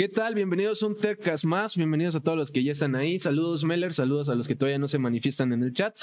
[0.00, 0.34] ¿Qué tal?
[0.34, 1.76] Bienvenidos a un Tercas más.
[1.76, 3.18] Bienvenidos a todos los que ya están ahí.
[3.18, 3.92] Saludos, Meller.
[3.92, 5.94] Saludos a los que todavía no se manifiestan en el chat.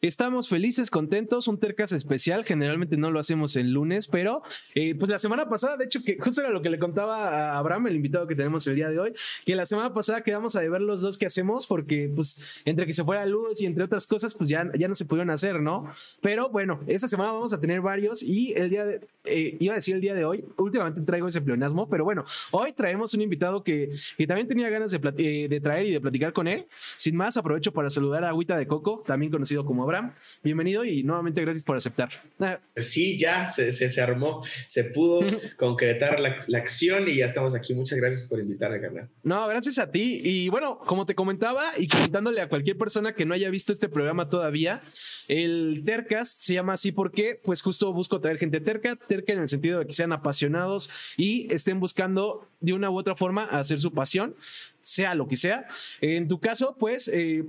[0.00, 1.46] Estamos felices, contentos.
[1.46, 2.44] Un Tercas especial.
[2.44, 4.42] Generalmente no lo hacemos el lunes, pero
[4.74, 7.58] eh, pues la semana pasada, de hecho, que justo era lo que le contaba a
[7.58, 9.12] Abraham, el invitado que tenemos el día de hoy,
[9.46, 12.92] que la semana pasada quedamos a ver los dos que hacemos porque, pues, entre que
[12.92, 15.88] se fuera luz y entre otras cosas, pues ya, ya no se pudieron hacer, ¿no?
[16.20, 19.76] Pero bueno, esta semana vamos a tener varios y el día de, eh, iba a
[19.76, 23.43] decir el día de hoy, últimamente traigo ese pleonasmo, pero bueno, hoy traemos un invitado
[23.62, 26.66] que, que también tenía ganas de, eh, de, traer y de platicar con él.
[26.96, 30.12] Sin más, aprovecho para saludar a Agüita de Coco, también conocido como Abraham.
[30.42, 32.10] Bienvenido y nuevamente gracias por aceptar.
[32.40, 32.58] Ah.
[32.76, 35.20] Sí, ya se, se, armó, se pudo
[35.56, 37.74] concretar la, la, acción y ya estamos aquí.
[37.74, 39.08] Muchas gracias por invitarme, canal.
[39.22, 40.20] No, gracias a ti.
[40.24, 43.88] Y bueno, como te comentaba y comentándole a cualquier persona que no haya visto este
[43.88, 44.82] programa todavía,
[45.28, 49.48] el Tercast se llama así porque, pues justo busco traer gente terca, terca en el
[49.48, 53.92] sentido de que sean apasionados y estén buscando de una u otra forma hacer su
[53.92, 54.34] pasión,
[54.80, 55.66] sea lo que sea.
[56.00, 57.08] En tu caso, pues...
[57.08, 57.44] Eh,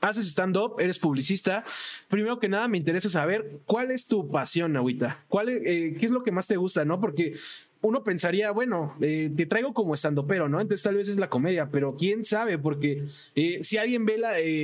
[0.00, 1.64] haces stand-up, eres publicista.
[2.08, 5.24] Primero que nada, me interesa saber cuál es tu pasión, Agüita.
[5.28, 7.00] ¿Cuál, eh, ¿Qué es lo que más te gusta, no?
[7.00, 7.32] Porque
[7.80, 9.94] uno pensaría, bueno, eh, te traigo como
[10.28, 10.60] pero ¿no?
[10.60, 13.02] Entonces tal vez es la comedia, pero quién sabe, porque
[13.60, 14.18] si alguien ve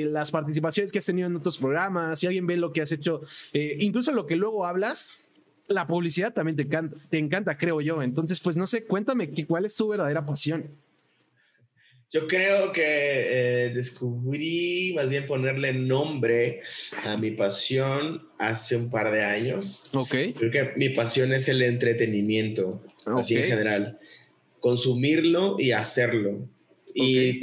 [0.09, 3.21] las participaciones que has tenido en otros programas, si alguien ve lo que has hecho,
[3.53, 5.19] incluso lo que luego hablas,
[5.69, 8.03] la publicidad también te encanta, te encanta, creo yo.
[8.03, 10.71] Entonces, pues no sé, cuéntame cuál es tu verdadera pasión.
[12.11, 16.63] Yo creo que eh, descubrí más bien ponerle nombre
[17.03, 19.83] a mi pasión hace un par de años.
[19.93, 20.15] Ok.
[20.37, 23.99] Creo que mi pasión es el entretenimiento, así en general.
[24.61, 26.49] Consumirlo y hacerlo.
[26.95, 27.41] Y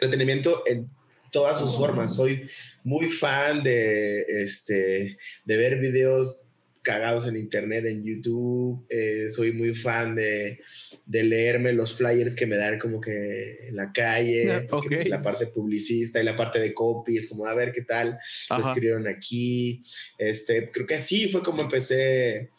[0.00, 0.90] entretenimiento en
[1.30, 2.16] todas sus formas.
[2.16, 2.48] Soy
[2.82, 6.42] muy fan de, este, de ver videos
[6.82, 8.84] cagados en internet, en YouTube.
[8.88, 10.60] Eh, soy muy fan de,
[11.06, 15.46] de, leerme los flyers que me dan como que en la calle, pues, la parte
[15.46, 18.18] publicista y la parte de copy, es como a ver qué tal
[18.50, 19.82] lo escribieron aquí.
[20.18, 22.50] Este, creo que así fue como empecé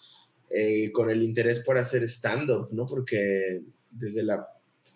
[0.49, 2.85] eh, con el interés por hacer stand-up, ¿no?
[2.87, 3.61] Porque
[3.91, 4.47] desde la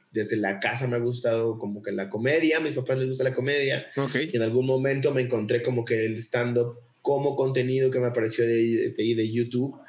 [0.10, 3.24] desde la casa me ha gustado como que la comedia, a mis papás les gusta
[3.24, 3.86] la comedia,
[4.16, 8.46] y en algún momento me encontré como que el stand-up como contenido que me apareció
[8.46, 9.80] de, de, de, YouTube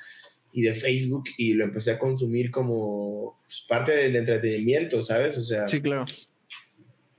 [0.53, 5.37] y de Facebook y lo empecé a consumir como pues, parte del entretenimiento, ¿sabes?
[5.37, 6.05] O sea, sí, claro.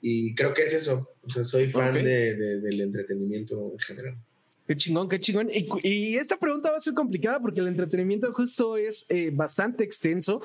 [0.02, 1.10] Y creo que es eso.
[1.22, 4.18] O sea, soy fan de, del entretenimiento en general.
[4.66, 5.50] Qué chingón, qué chingón.
[5.52, 10.42] Y, esta pregunta va a ser complicada porque el entretenimiento justo es eh, bastante extenso,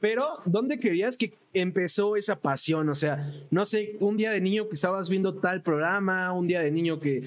[0.00, 2.90] pero ¿dónde creías que empezó esa pasión?
[2.90, 6.60] O sea, no sé, un día de niño que estabas viendo tal programa, un día
[6.60, 7.26] de niño que,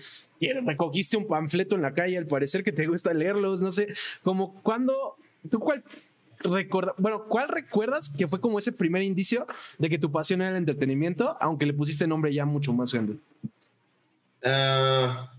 [0.66, 3.94] recogiste un panfleto en la calle, al parecer que te gusta leerlos, no sé,
[4.24, 5.16] como cuando,
[5.50, 5.84] ¿tú cuál
[6.40, 9.46] recuerda, bueno, cuál recuerdas que fue como ese primer indicio
[9.78, 13.16] de que tu pasión era el entretenimiento, aunque le pusiste nombre ya mucho más grande?
[14.44, 15.32] Ah...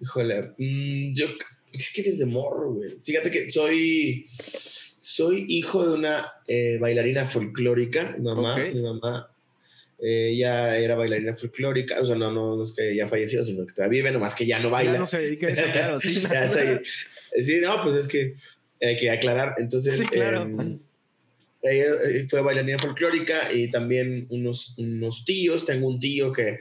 [0.00, 1.28] Híjole, mm, yo
[1.72, 2.90] es que desde morro, güey.
[3.02, 4.26] Fíjate que soy,
[5.00, 9.30] soy hijo de una eh, bailarina folclórica, mi mamá, mi mamá.
[10.06, 13.72] Eh, ella era bailarina folclórica, o sea, no, no, es que ya falleció, sino que
[13.72, 14.92] todavía vive, nomás que ya no baila.
[14.92, 16.14] Ya no se dedica a eso, claro, sí.
[17.42, 18.34] sí, no, pues es que
[18.82, 19.54] hay que aclarar.
[19.56, 20.42] Entonces, sí, claro.
[20.42, 20.78] Em,
[21.62, 25.64] ella eh, fue bailarina folclórica y también unos, unos tíos.
[25.64, 26.58] Tengo un tío que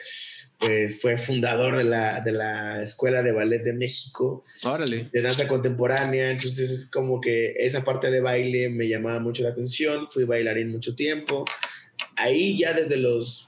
[1.02, 4.46] fue fundador de la, de la Escuela de Ballet de México.
[4.64, 5.10] Órale.
[5.12, 6.32] De danza contemporánea.
[6.32, 10.08] Entonces es como que esa parte de baile me llamaba mucho la atención.
[10.10, 11.44] Fui bailarín mucho tiempo.
[12.16, 13.48] Ahí ya desde los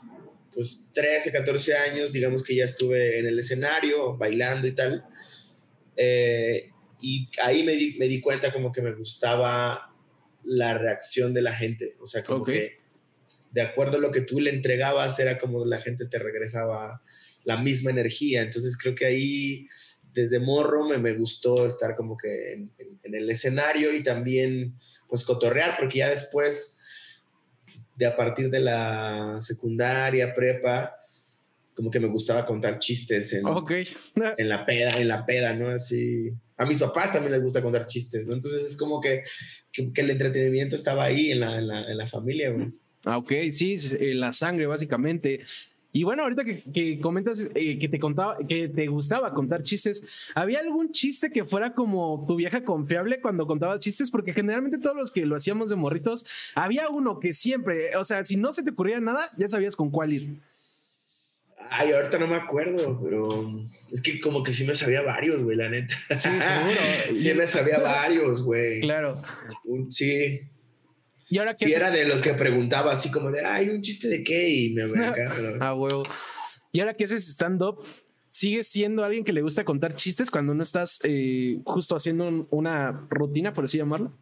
[0.53, 5.05] pues 13, 14 años, digamos que ya estuve en el escenario, bailando y tal.
[5.97, 6.69] Eh,
[7.01, 9.93] y ahí me di, me di, cuenta como que me gustaba
[10.43, 11.95] la reacción de la gente.
[11.99, 12.77] O sea, como que
[13.55, 17.01] de acuerdo a lo que tú le entregabas, era como la gente te regresaba
[17.45, 18.41] la misma energía.
[18.41, 19.67] Entonces creo que ahí,
[20.13, 22.71] desde morro, me, me gustó estar como que en,
[23.03, 24.75] el escenario y también
[25.07, 26.74] pues cotorrear, porque ya después,
[27.95, 30.95] de a partir de la secundaria, prepa,
[31.73, 33.43] como que me gustaba contar chistes en,
[34.37, 35.69] en la peda, en la peda, ¿no?
[35.69, 36.31] Así.
[36.57, 38.35] A mis papás también les gusta contar chistes, ¿no?
[38.35, 39.23] Entonces es como que,
[39.71, 42.71] que, el entretenimiento estaba ahí en la, en la, en la familia, güey.
[43.03, 43.77] Ah, ok, sí,
[44.13, 45.41] la sangre básicamente.
[45.95, 50.59] Y bueno, ahorita que, comentas eh, que te contaba, que te gustaba contar chistes, ¿había
[50.59, 54.11] algún chiste que fuera como tu vieja confiable cuando contabas chistes?
[54.11, 58.25] Porque generalmente todos los que lo hacíamos de morritos, había uno que siempre, o sea,
[58.25, 60.41] si no se te ocurría nada, ya sabías con cuál ir.
[61.69, 65.55] Ay, ahorita no me acuerdo, pero es que como que sí me sabía varios, güey,
[65.55, 65.95] la neta.
[66.09, 66.81] Sí, seguro.
[67.15, 68.81] sí me sabía varios, güey.
[68.81, 69.15] Claro.
[69.87, 70.41] Sí,
[71.29, 74.07] Y ahora que si era de los que preguntaba así como de, ay, un chiste
[74.07, 74.83] de qué, y me
[75.59, 76.03] Ah, huevo.
[76.71, 77.83] Y ahora que haces stand-up,
[78.29, 83.07] ¿sigues siendo alguien que le gusta contar chistes cuando no estás eh, justo haciendo una
[83.09, 84.17] rutina, por así llamarlo?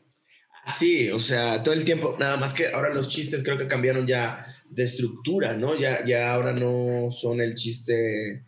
[0.66, 4.08] Sí, o sea, todo el tiempo, nada más que ahora los chistes creo que cambiaron
[4.08, 5.78] ya de estructura, ¿no?
[5.78, 8.46] Ya, ya ahora no son el chiste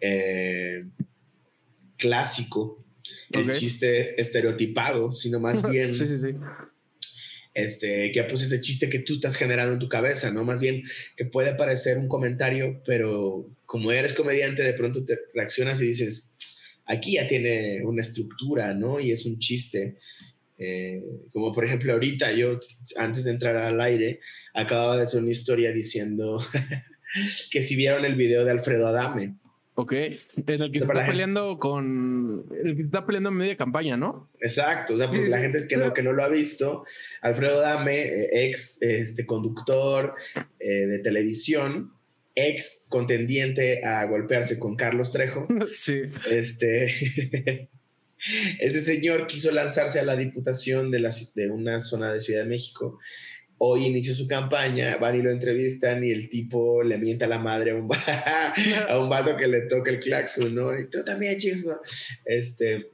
[0.00, 0.84] eh,
[1.96, 2.84] clásico,
[3.30, 6.34] el chiste estereotipado, sino más bien sí, sí, sí
[7.54, 10.44] este, que pues ese chiste que tú estás generando en tu cabeza, ¿no?
[10.44, 10.82] Más bien
[11.16, 16.34] que puede parecer un comentario, pero como eres comediante, de pronto te reaccionas y dices,
[16.84, 18.98] aquí ya tiene una estructura, ¿no?
[19.00, 19.98] Y es un chiste.
[20.58, 21.02] Eh,
[21.32, 22.60] como por ejemplo ahorita yo,
[22.96, 24.20] antes de entrar al aire,
[24.52, 26.38] acababa de hacer una historia diciendo
[27.50, 29.36] que si vieron el video de Alfredo Adame,
[29.76, 32.46] Ok, en el que se está peleando con.
[32.62, 34.30] El que se está peleando en media campaña, ¿no?
[34.40, 36.84] Exacto, o sea, pues la gente que no, que no lo ha visto,
[37.22, 40.14] Alfredo Dame, eh, ex este, conductor
[40.60, 41.92] eh, de televisión,
[42.36, 45.48] ex contendiente a golpearse con Carlos Trejo.
[45.74, 46.02] Sí.
[46.30, 47.68] Este.
[48.60, 52.48] ese señor quiso lanzarse a la diputación de, la, de una zona de Ciudad de
[52.48, 53.00] México
[53.58, 57.72] hoy inició su campaña, van y lo entrevistan y el tipo le mienta la madre
[57.72, 57.88] a un,
[58.88, 60.78] a un vato que le toca el claxon, ¿no?
[60.78, 61.80] Y tú también, chicos, ¿no?
[62.24, 62.90] Este,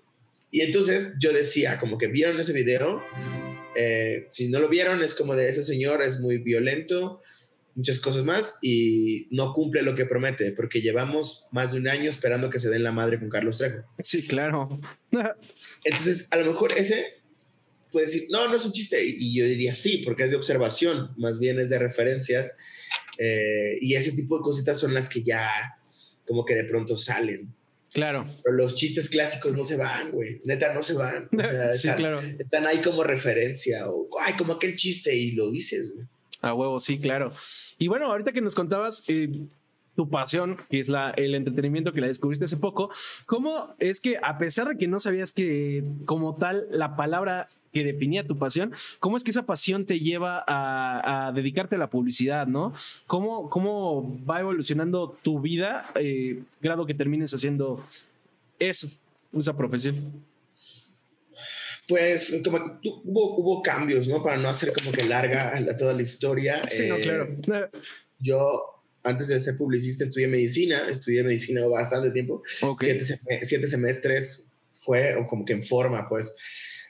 [0.51, 3.01] y entonces yo decía, como que vieron ese video,
[3.77, 7.23] eh, si no lo vieron, es como de ese señor es muy violento,
[7.75, 12.11] muchas cosas más, y no cumple lo que promete, porque llevamos más de un año
[12.11, 13.85] esperando que se den la madre con Carlos Trejo.
[14.03, 14.81] Sí, claro.
[15.85, 17.19] entonces, a lo mejor ese
[17.90, 19.04] puede decir, no, no es un chiste.
[19.04, 22.56] Y yo diría sí, porque es de observación, más bien es de referencias.
[23.19, 25.50] Eh, y ese tipo de cositas son las que ya
[26.26, 27.52] como que de pronto salen.
[27.92, 28.25] Claro.
[28.44, 30.40] Pero los chistes clásicos no se van, güey.
[30.44, 31.28] Neta, no se van.
[31.72, 32.20] sí, están, claro.
[32.38, 36.06] Están ahí como referencia o, ay, como aquel chiste y lo dices, güey.
[36.42, 37.32] A huevo, sí, claro.
[37.78, 39.28] Y bueno, ahorita que nos contabas, eh,
[40.00, 42.91] tu pasión, que es la, el entretenimiento que la descubriste hace poco,
[43.26, 47.85] ¿cómo es que a pesar de que no sabías que como tal la palabra que
[47.85, 52.47] definía tu pasión, ¿cómo es que esa pasión te lleva a, dedicarte a la publicidad,
[52.47, 52.73] no?
[53.06, 57.85] ¿Cómo, cómo va evolucionando tu vida, eh, grado que termines haciendo
[58.58, 58.88] eso,
[59.37, 60.25] esa profesión?
[61.87, 64.23] Pues como hubo, hubo cambios, ¿no?
[64.23, 66.67] Para no hacer como que larga toda la historia.
[66.70, 67.37] Sí, no, claro.
[67.52, 67.79] Eh,
[68.19, 72.43] yo antes de ser publicista estudié medicina, estudié medicina bastante tiempo,
[72.79, 76.35] siete, semestres fue como que en forma, pues,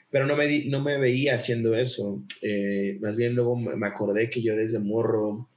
[0.09, 2.23] pero no me, no me veía haciendo eso.
[2.41, 5.47] Eh, más bien luego me acordé que yo desde morro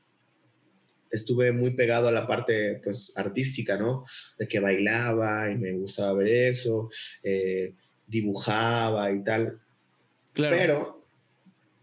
[1.11, 4.05] estuve muy pegado a la parte, pues, artística, ¿no?
[4.39, 6.91] De que bailaba y me gustaba ver eso,
[7.23, 7.75] eh,
[8.06, 9.61] dibujaba y tal.
[10.33, 10.56] Claro.
[10.56, 11.06] Pero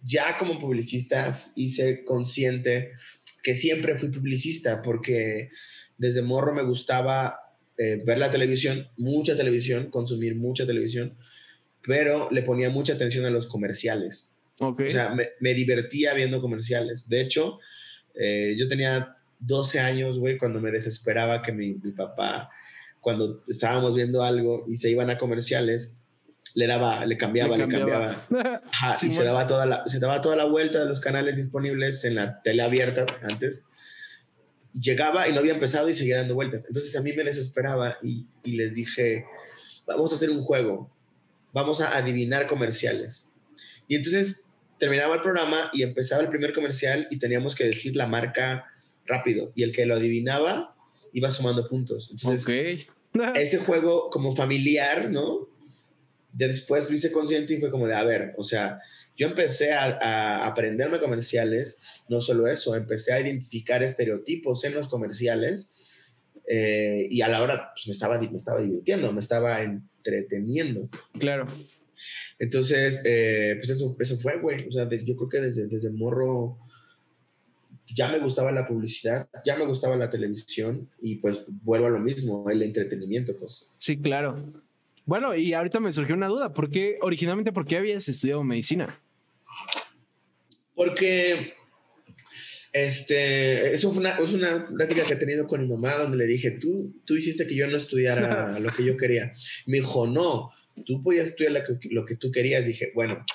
[0.03, 2.91] ya como publicista hice consciente
[3.41, 5.49] que siempre fui publicista porque
[5.97, 7.39] desde morro me gustaba
[7.77, 11.17] eh, ver la televisión, mucha televisión, consumir mucha televisión,
[11.83, 14.31] pero le ponía mucha atención a los comerciales.
[14.59, 17.09] O sea, me, divertía viendo comerciales.
[17.09, 17.59] De hecho,
[18.13, 22.51] eh, yo tenía 12 años, güey, cuando me desesperaba que mi, mi papá,
[22.99, 26.00] cuando estábamos viendo algo y se iban a comerciales,
[26.55, 28.25] le daba, le cambiaba, le cambiaba.
[29.01, 32.15] y se daba, toda la, se daba toda la vuelta de los canales disponibles en
[32.15, 33.69] la tele abierta antes.
[34.73, 36.65] Llegaba y no había empezado y seguía dando vueltas.
[36.67, 39.25] Entonces a mí me desesperaba y, y les dije,
[39.85, 40.89] vamos a hacer un juego,
[41.53, 43.29] vamos a adivinar comerciales.
[43.87, 44.43] Y entonces
[44.77, 48.65] terminaba el programa y empezaba el primer comercial y teníamos que decir la marca
[49.05, 49.51] rápido.
[49.55, 50.75] Y el que lo adivinaba
[51.13, 52.09] iba sumando puntos.
[52.11, 52.87] Entonces,
[53.35, 55.50] ese juego como familiar, ¿no?
[56.33, 58.79] De después lo hice consciente y fue como de, a ver, o sea,
[59.17, 65.75] yo empecé a, aprenderme comerciales, no solo eso, empecé a identificar estereotipos en los comerciales
[66.47, 70.89] eh, y a la hora pues, me, estaba, me estaba divirtiendo, me estaba entreteniendo.
[71.19, 71.47] Claro.
[72.39, 74.67] Entonces, eh, pues eso, eso fue, güey.
[74.67, 76.57] O sea, yo creo que desde, desde morro
[77.93, 81.99] ya me gustaba la publicidad, ya me gustaba la televisión y pues vuelvo a lo
[81.99, 83.69] mismo, el entretenimiento, pues.
[83.77, 84.43] Sí, claro.
[85.11, 86.53] Bueno, y ahorita me surgió una duda.
[86.53, 88.97] ¿Por qué, originalmente, por qué habías estudiado medicina?
[90.73, 91.51] Porque
[92.71, 96.25] este, eso fue una, es una plática que he tenido con mi mamá donde le
[96.27, 99.33] dije, tú, tú hiciste que yo no estudiara lo que yo quería.
[99.65, 100.51] Me dijo, no,
[100.85, 102.65] tú podías estudiar lo que, lo que tú querías.
[102.65, 103.25] Dije, bueno,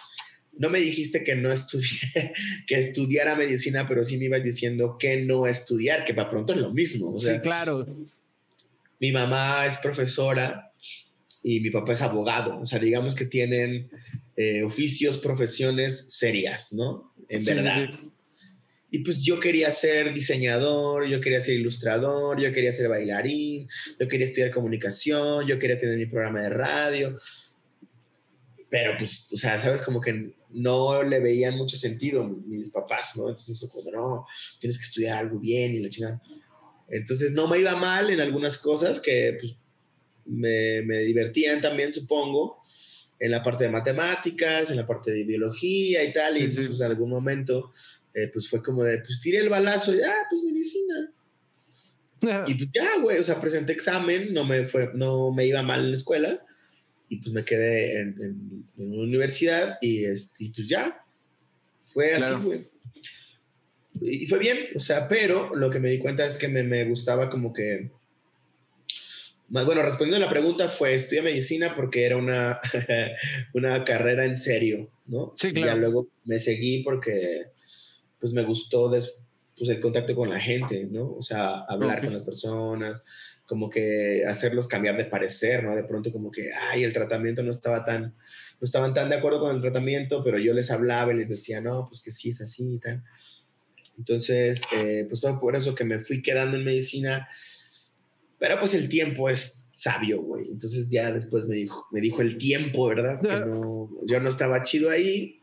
[0.55, 2.33] no me dijiste que no estudié,
[2.67, 6.59] que estudiara medicina, pero sí me ibas diciendo que no estudiar, que para pronto es
[6.59, 7.21] lo mismo.
[7.21, 7.87] sí, claro.
[8.99, 10.66] Mi mamá es profesora
[11.49, 12.59] y mi papá es abogado.
[12.59, 13.89] O sea, digamos que tienen
[14.37, 17.15] eh, oficios, profesiones serias, ¿no?
[17.29, 17.89] En verdad.
[18.91, 23.69] Y pues yo quería ser diseñador, yo quería ser ilustrador, yo quería ser bailarín,
[24.01, 27.17] yo quería estudiar comunicación, yo quería tener mi programa de radio.
[28.69, 33.29] Pero pues, o sea, sabes, como que no le veían mucho sentido mis papás, ¿no?
[33.29, 34.27] Entonces, como, no,
[34.59, 36.21] tienes que estudiar algo bien y la chingada.
[36.89, 39.57] Entonces, no me iba mal en algunas cosas que pues,
[40.27, 42.63] me, me divertían también, supongo,
[43.19, 46.37] en la parte de matemáticas, en la parte de biología y tal.
[46.37, 47.73] y entonces, pues, en algún momento
[48.17, 51.13] eh, pues fue como de, pues tiré el balazo y, ah, pues medicina.
[52.47, 55.81] Y pues ya, güey, o sea, presenté examen, no me, fue, no me iba mal
[55.81, 56.43] en la escuela
[57.11, 58.17] y pues me quedé en,
[58.79, 61.05] en, una universidad y, este, y pues ya,
[61.85, 62.69] fue así, güey.
[64.01, 66.85] Y fue bien, o sea, pero lo que me di cuenta es que me, me
[66.87, 67.91] gustaba como que...
[69.49, 72.61] Bueno, respondiendo a la pregunta fue, estudié medicina porque era una,
[73.55, 75.33] una carrera en serio, ¿no?
[75.37, 75.67] Sí, claro.
[75.67, 77.47] Y ya luego me seguí porque
[78.19, 81.13] pues me gustó pues, el contacto con la gente, ¿no?
[81.13, 83.03] O sea, hablar con las personas,
[83.47, 85.77] como que hacerlos cambiar de parecer, ¿no?
[85.77, 89.41] De pronto como que, ay, el tratamiento no estaba tan, no estaban tan de acuerdo
[89.41, 92.41] con el tratamiento, pero yo les hablaba y les decía, no, pues que sí es
[92.41, 93.05] así y tal.
[93.97, 97.29] Entonces, eh, pues fue por eso que me fui quedando en medicina,
[98.39, 100.45] pero pues el tiempo es sabio, güey.
[100.51, 103.21] Entonces ya después me dijo, me dijo el tiempo, ¿verdad?
[103.21, 105.41] Que no, yo no estaba chido ahí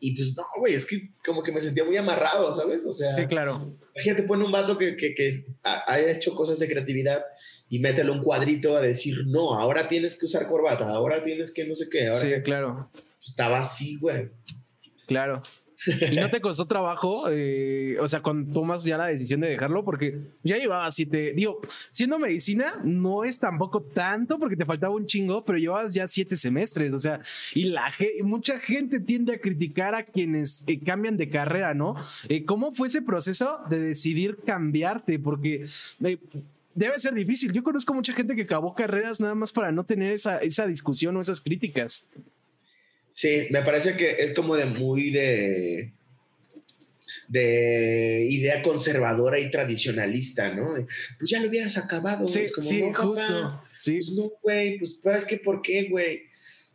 [0.00, 2.84] y pues no, güey, es que como que me sentía muy amarrado, ¿sabes?
[2.84, 3.78] O sea, sí, claro.
[3.94, 5.30] Imagínate, pone un vato que, que, que
[5.62, 7.24] haya hecho cosas de creatividad
[7.70, 11.64] y mételo un cuadrito a decir, no, ahora tienes que usar corbata, ahora tienes que
[11.66, 12.08] no sé qué.
[12.08, 12.90] Ahora sí, claro.
[13.24, 14.28] Estaba así, güey.
[15.06, 15.42] Claro.
[15.86, 17.24] ¿Y no te costó trabajo?
[17.30, 21.60] Eh, o sea, cuando tomas ya la decisión de dejarlo, porque ya llevaba siete, digo,
[21.90, 26.36] siendo medicina no es tampoco tanto porque te faltaba un chingo, pero llevabas ya siete
[26.36, 27.20] semestres, o sea,
[27.54, 31.94] y la mucha gente tiende a criticar a quienes eh, cambian de carrera, ¿no?
[32.28, 35.18] Eh, ¿Cómo fue ese proceso de decidir cambiarte?
[35.18, 35.64] Porque
[36.74, 37.52] debe ser difícil.
[37.52, 41.16] Yo conozco mucha gente que acabó carreras nada más para no tener esa, esa discusión
[41.16, 42.04] o esas críticas.
[43.14, 45.92] Sí, me parece que es como de muy de
[47.28, 50.74] de idea conservadora y tradicionalista, ¿no?
[51.18, 52.26] Pues ya lo hubieras acabado.
[52.26, 53.62] Sí, como, sí justo.
[53.76, 53.92] Sí.
[53.98, 56.22] Pues no, güey, pues, pues es que ¿por qué, güey?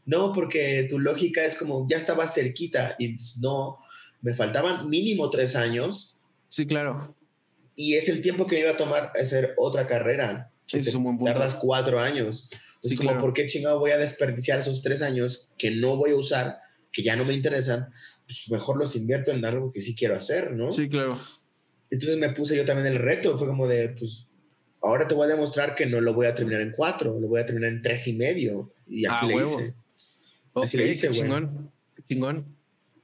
[0.05, 3.77] No, porque tu lógica es como, ya estaba cerquita y no,
[4.22, 6.17] me faltaban mínimo tres años.
[6.48, 7.17] Sí, claro.
[7.75, 10.50] Y es el tiempo que iba a tomar hacer otra carrera.
[10.72, 11.34] Es un buen punto.
[11.34, 12.50] Tardas cuatro años.
[12.79, 16.15] Sí, como, ¿por qué chingado voy a desperdiciar esos tres años que no voy a
[16.15, 16.59] usar,
[16.91, 17.89] que ya no me interesan?
[18.25, 20.69] Pues mejor los invierto en algo que sí quiero hacer, ¿no?
[20.69, 21.17] Sí, claro.
[21.91, 24.27] Entonces me puse yo también el reto, fue como de, pues,
[24.81, 27.41] ahora te voy a demostrar que no lo voy a terminar en cuatro, lo voy
[27.41, 28.71] a terminar en tres y medio.
[28.88, 29.74] Y así ah, le hice.
[30.55, 32.55] Así le hice, qué chingón, qué chingón.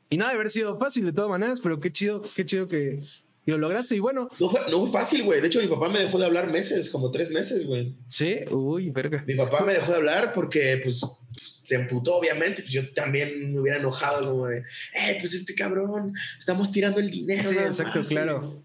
[0.09, 2.99] Y nada de haber sido fácil de todas maneras, pero qué chido, qué chido que,
[3.45, 4.27] y lo lograste y bueno.
[4.39, 5.39] No fue, no fue fácil, güey.
[5.39, 7.95] De hecho, mi papá me dejó de hablar meses, como tres meses, güey.
[8.07, 9.23] Sí, uy, verga.
[9.27, 12.63] Mi papá me dejó de hablar porque, pues, pues, se emputó, obviamente.
[12.63, 17.11] Pues yo también me hubiera enojado, como de, eh, pues este cabrón, estamos tirando el
[17.11, 17.47] dinero.
[17.47, 18.64] Sí, exacto, claro.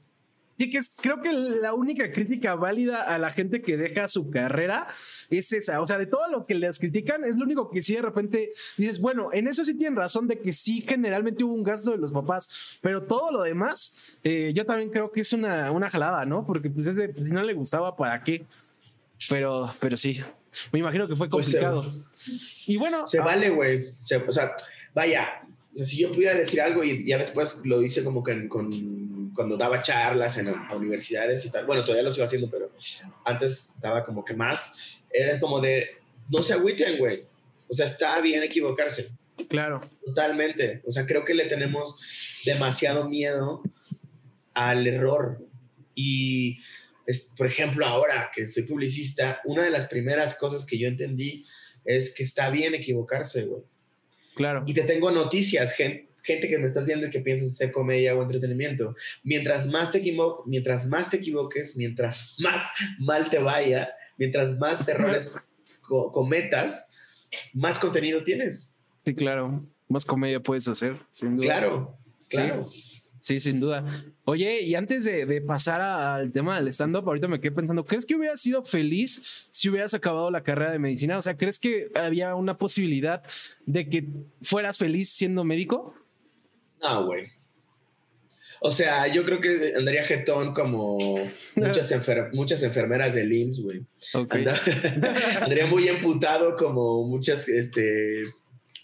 [0.60, 4.28] Sí, que es, creo que la única crítica válida a la gente que deja su
[4.28, 4.88] carrera
[5.30, 5.80] es esa.
[5.80, 8.50] O sea, de todo lo que les critican, es lo único que sí de repente
[8.76, 11.96] dices, bueno, en eso sí tienen razón de que sí, generalmente hubo un gasto de
[11.96, 16.26] los papás, pero todo lo demás, eh, yo también creo que es una, una jalada,
[16.26, 16.44] ¿no?
[16.44, 18.44] Porque pues es de, pues, si no le gustaba, ¿para qué?
[19.30, 20.20] Pero, pero sí,
[20.72, 21.90] me imagino que fue pues, complicado.
[22.66, 23.08] y bueno.
[23.08, 23.94] Se vale, güey.
[24.28, 24.54] O sea,
[24.92, 25.40] vaya,
[25.72, 28.70] si yo pudiera decir algo y ya después lo hice como que con
[29.34, 32.70] cuando daba charlas en universidades y tal, bueno, todavía lo sigo haciendo, pero
[33.24, 37.24] antes daba como que más, era como de, no se agüiten, güey.
[37.68, 39.10] O sea, está bien equivocarse.
[39.48, 39.80] Claro.
[40.04, 40.82] Totalmente.
[40.86, 42.00] O sea, creo que le tenemos
[42.44, 43.62] demasiado miedo
[44.54, 45.40] al error.
[45.94, 46.58] Y,
[47.36, 51.46] por ejemplo, ahora que soy publicista, una de las primeras cosas que yo entendí
[51.84, 53.62] es que está bien equivocarse, güey.
[54.34, 54.64] Claro.
[54.66, 58.14] Y te tengo noticias, gente gente que me estás viendo y que piensas hacer comedia
[58.14, 60.02] o entretenimiento, mientras más te,
[60.46, 65.30] mientras más te equivoques, mientras más mal te vaya, mientras más errores
[66.12, 66.90] cometas,
[67.52, 68.74] más contenido tienes.
[69.04, 69.66] Sí, claro.
[69.88, 71.46] Más comedia puedes hacer, sin duda.
[71.46, 71.98] Claro,
[72.28, 72.66] claro.
[73.18, 73.40] Sí.
[73.40, 73.84] sin duda.
[74.24, 78.14] Oye, y antes de, pasar al tema del stand-up, ahorita me quedé pensando, ¿crees que
[78.14, 81.18] hubieras sido feliz si hubieras acabado la carrera de medicina?
[81.18, 83.22] O sea, ¿crees que había una posibilidad
[83.66, 84.06] de que
[84.42, 85.94] fueras feliz siendo médico?
[86.82, 87.26] No, güey.
[88.62, 90.98] O sea, yo creo que andaría jetón como
[91.56, 91.92] muchas,
[92.32, 93.80] muchas enfermeras del IMSS, güey.
[94.12, 94.44] Okay.
[95.40, 98.24] andaría muy emputado como muchas, este,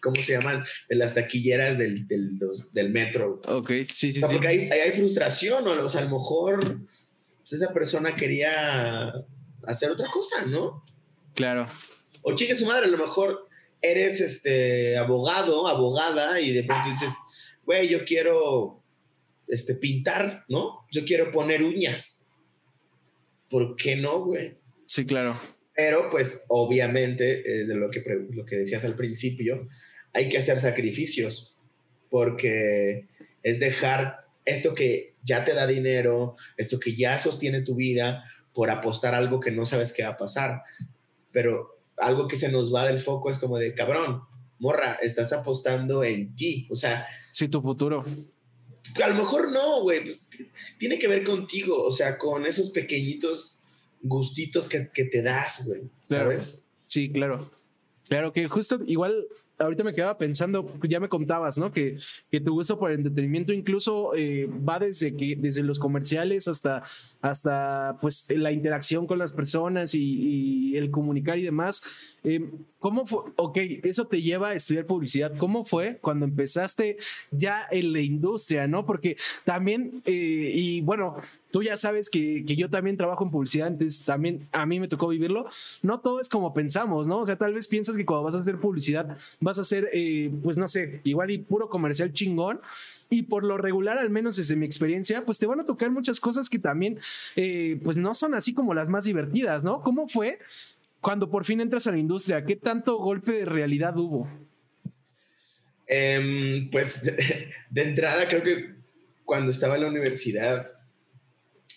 [0.00, 0.65] ¿cómo se llaman?
[0.88, 2.38] De las taquilleras del, del,
[2.73, 3.43] del metro.
[3.47, 4.35] Ok, sí, sí, o sea, sí.
[4.37, 6.81] Porque hay, hay, frustración, o, sea, a lo mejor
[7.41, 9.12] pues, esa persona quería
[9.65, 10.85] hacer otra cosa, ¿no?
[11.35, 11.67] Claro.
[12.23, 13.47] O chique su madre, a lo mejor
[13.83, 17.11] eres este abogado, abogada, y de pronto dices,
[17.67, 18.83] güey, yo quiero
[19.49, 20.87] este, pintar, ¿no?
[20.91, 22.31] Yo quiero poner uñas.
[23.51, 24.57] ¿Por qué no, güey?
[24.87, 25.39] Sí, claro.
[25.75, 29.69] Pero, pues, obviamente, eh, de lo que, lo que decías al principio,
[30.15, 31.59] hay que hacer sacrificios,
[32.09, 33.09] porque
[33.43, 38.71] es dejar esto que ya te da dinero, esto que ya sostiene tu vida, por
[38.71, 40.63] apostar algo que no sabes qué va a pasar.
[41.33, 44.23] Pero algo que se nos va del foco es como de, cabrón,
[44.59, 46.67] morra, estás apostando en ti.
[46.71, 47.07] O sea...
[47.33, 48.05] Sí, tu futuro.
[49.03, 50.29] A lo mejor no, güey, pues
[50.79, 53.63] tiene que ver contigo, o sea, con esos pequeñitos
[54.01, 56.51] gustitos que, que te das, güey, ¿sabes?
[56.51, 56.67] Claro.
[56.87, 57.51] Sí, claro.
[58.09, 59.27] Claro que justo igual
[59.59, 61.73] ahorita me quedaba pensando, ya me contabas, ¿no?
[61.73, 61.99] Que,
[62.31, 66.83] que tu gusto por el entretenimiento incluso eh, va desde que desde los comerciales hasta
[67.21, 71.83] hasta pues la interacción con las personas y, y el comunicar y demás.
[72.26, 73.21] Eh, ¿Cómo fue?
[73.37, 75.37] Ok, eso te lleva a estudiar publicidad.
[75.38, 76.97] ¿Cómo fue cuando empezaste
[77.30, 78.85] ya en la industria, no?
[78.85, 81.16] Porque también, eh, y bueno,
[81.52, 84.88] tú ya sabes que, que, yo también trabajo en publicidad, entonces también a mí me
[84.88, 85.47] tocó vivirlo.
[85.83, 87.18] No todo es como pensamos, ¿no?
[87.18, 90.30] O sea, tal vez piensas que cuando vas a hacer publicidad vas a hacer, eh,
[90.42, 92.61] pues no sé, igual y puro comercial chingón.
[93.09, 96.18] Y por lo regular, al menos desde mi experiencia, pues te van a tocar muchas
[96.18, 96.99] cosas que también,
[97.37, 99.80] eh, pues no son así como las más divertidas, ¿no?
[99.80, 100.40] ¿Cómo fue?
[101.07, 104.29] Cuando por fin entras a la industria, ¿qué tanto golpe de realidad hubo?
[105.87, 107.13] Eh, pues de,
[107.71, 108.75] de, entrada creo que
[109.25, 110.73] cuando estaba en la universidad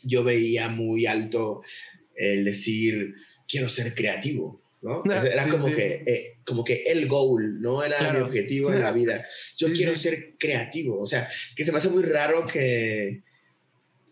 [0.04, 1.62] yo veía muy alto
[2.16, 3.14] el decir
[3.48, 5.04] quiero ser creativo, ¿no?
[5.08, 5.76] Ah, Era sí, como, sí.
[5.76, 7.84] Que, eh, como que el goal, ¿no?
[7.84, 8.22] Era Claro.
[8.22, 9.28] mi objetivo en la vida.
[9.58, 13.22] Yo Sí, quiero ser creativo, o sea, que se me hace muy raro que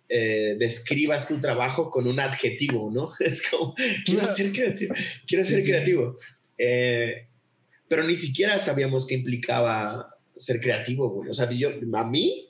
[0.10, 3.12] eh, describas tu trabajo con un adjetivo, ¿no?
[3.20, 4.96] Es como, quiero ser creativo,
[5.28, 5.70] quiero Sí, ser sí.
[5.72, 6.16] creativo.
[6.58, 7.28] Eh,
[7.88, 11.30] pero ni siquiera sabíamos qué implicaba ser creativo, güey.
[11.30, 12.50] O sea, yo, a mí,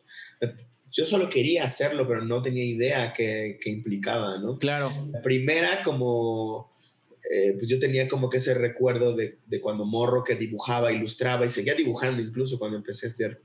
[0.91, 4.57] yo solo quería hacerlo, pero no tenía idea qué, qué implicaba, ¿no?
[4.57, 4.91] Claro.
[5.11, 6.73] La primera, como,
[7.31, 11.45] eh, pues yo tenía como que ese recuerdo de, de cuando morro que dibujaba, ilustraba
[11.45, 13.39] y seguía dibujando incluso cuando empecé a estudiar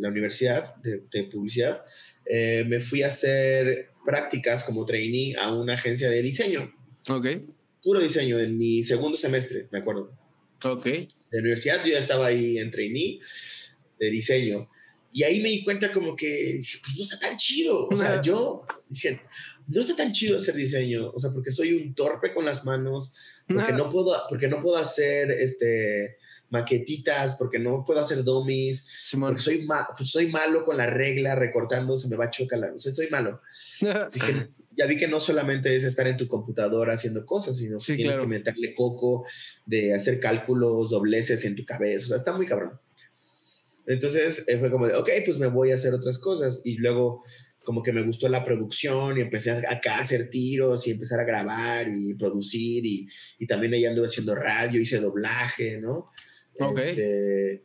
[0.00, 1.82] la universidad de, de publicidad.
[2.26, 6.72] Eh, me fui a hacer prácticas como trainee a una agencia de diseño,
[7.08, 7.26] Ok.
[7.82, 10.12] puro diseño, en mi segundo semestre, me acuerdo
[10.64, 10.84] Ok.
[10.84, 13.20] de la universidad, yo ya estaba ahí en trainee
[13.98, 14.68] de diseño.
[15.12, 16.26] Y ahí me di cuenta como que,
[16.58, 17.88] dije, pues no está tan chido.
[17.88, 19.20] O sea, yo dije,
[19.66, 21.10] no está tan chido hacer diseño.
[21.10, 23.12] O sea, porque soy un torpe con las manos,
[23.48, 26.16] porque no puedo, porque no puedo hacer este,
[26.50, 29.30] maquetitas, porque no puedo hacer dummies, Simón.
[29.30, 32.58] porque soy, ma- pues soy malo con la regla, recortando, se me va a chocar
[32.58, 32.78] la...
[32.78, 33.40] Sea, soy malo.
[34.06, 37.78] Así que ya vi que no solamente es estar en tu computadora haciendo cosas, sino
[37.78, 38.28] Sí, que tienes claro.
[38.28, 39.24] que meterle coco
[39.66, 42.04] de hacer cálculos, dobleces en tu cabeza.
[42.06, 42.78] O sea, está muy cabrón.
[43.86, 46.60] Entonces eh, fue como de, ok, pues me voy a hacer otras cosas.
[46.64, 47.24] Y luego
[47.64, 51.24] como que me gustó la producción y empecé acá a hacer tiros y empezar a
[51.24, 52.84] grabar y producir.
[52.86, 53.08] Y,
[53.38, 56.10] y también ahí anduve haciendo radio, hice doblaje, ¿no?
[56.68, 56.78] Ok.
[56.78, 57.62] Este,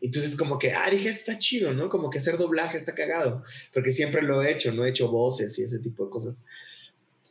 [0.00, 1.88] entonces como que, ah, dije, está chido, ¿no?
[1.88, 5.56] Como que hacer doblaje está cagado, porque siempre lo he hecho, no he hecho voces
[5.58, 6.44] y ese tipo de cosas.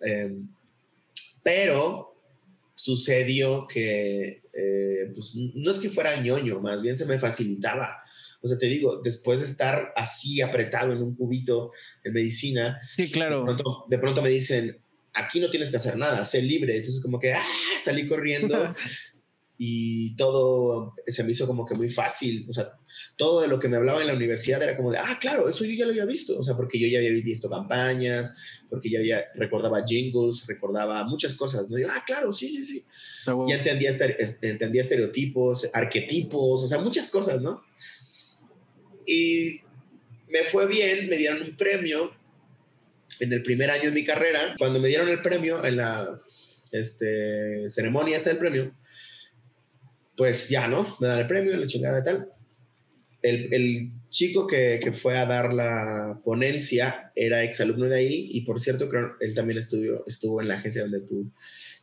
[0.01, 0.47] Em,
[1.43, 2.15] pero
[2.75, 7.97] sucedió que, eh, pues no es que fuera ñoño, más bien se me facilitaba.
[8.41, 11.71] O sea, te digo, después de estar así apretado en un cubito
[12.03, 13.43] en medicina, Sí, de claro.
[13.43, 14.77] pronto, de pronto me dicen,
[15.13, 16.77] aquí no tienes que hacer nada, sé libre.
[16.77, 17.43] Entonces como que, ah,
[17.79, 18.73] salí corriendo
[19.63, 22.47] y todo se me hizo como que muy fácil.
[22.50, 22.71] O sea,
[23.15, 25.63] todo de lo que me hablaba en la universidad era como de, ah, claro, eso
[25.65, 26.39] yo ya lo había visto.
[26.39, 28.36] O sea, porque yo ya había visto campañas,
[28.71, 31.69] porque ya había, recordaba jingles, recordaba muchas cosas.
[31.69, 31.76] ¿no?
[31.76, 32.84] Digo, ah, claro, sí, sí, sí.
[33.28, 33.47] A huevo.
[33.47, 33.91] Ya entendía,
[34.41, 37.63] entendía estereotipos, arquetipos, o sea, muchas cosas, ¿no?
[39.06, 39.60] Y
[40.28, 42.10] me fue bien, me dieron un premio
[43.19, 44.56] en el primer año de mi carrera.
[44.58, 46.19] Cuando me dieron el premio, en la
[46.71, 48.81] este, ceremonia del premio,
[50.15, 50.97] pues ya, ¿no?
[51.00, 52.30] Me dan el premio, la chingada y tal.
[53.21, 58.41] El, el chico que, que fue a dar la ponencia era exalumno de ahí y
[58.41, 61.32] por cierto, creo él también estuvo, estuvo en la agencia donde tú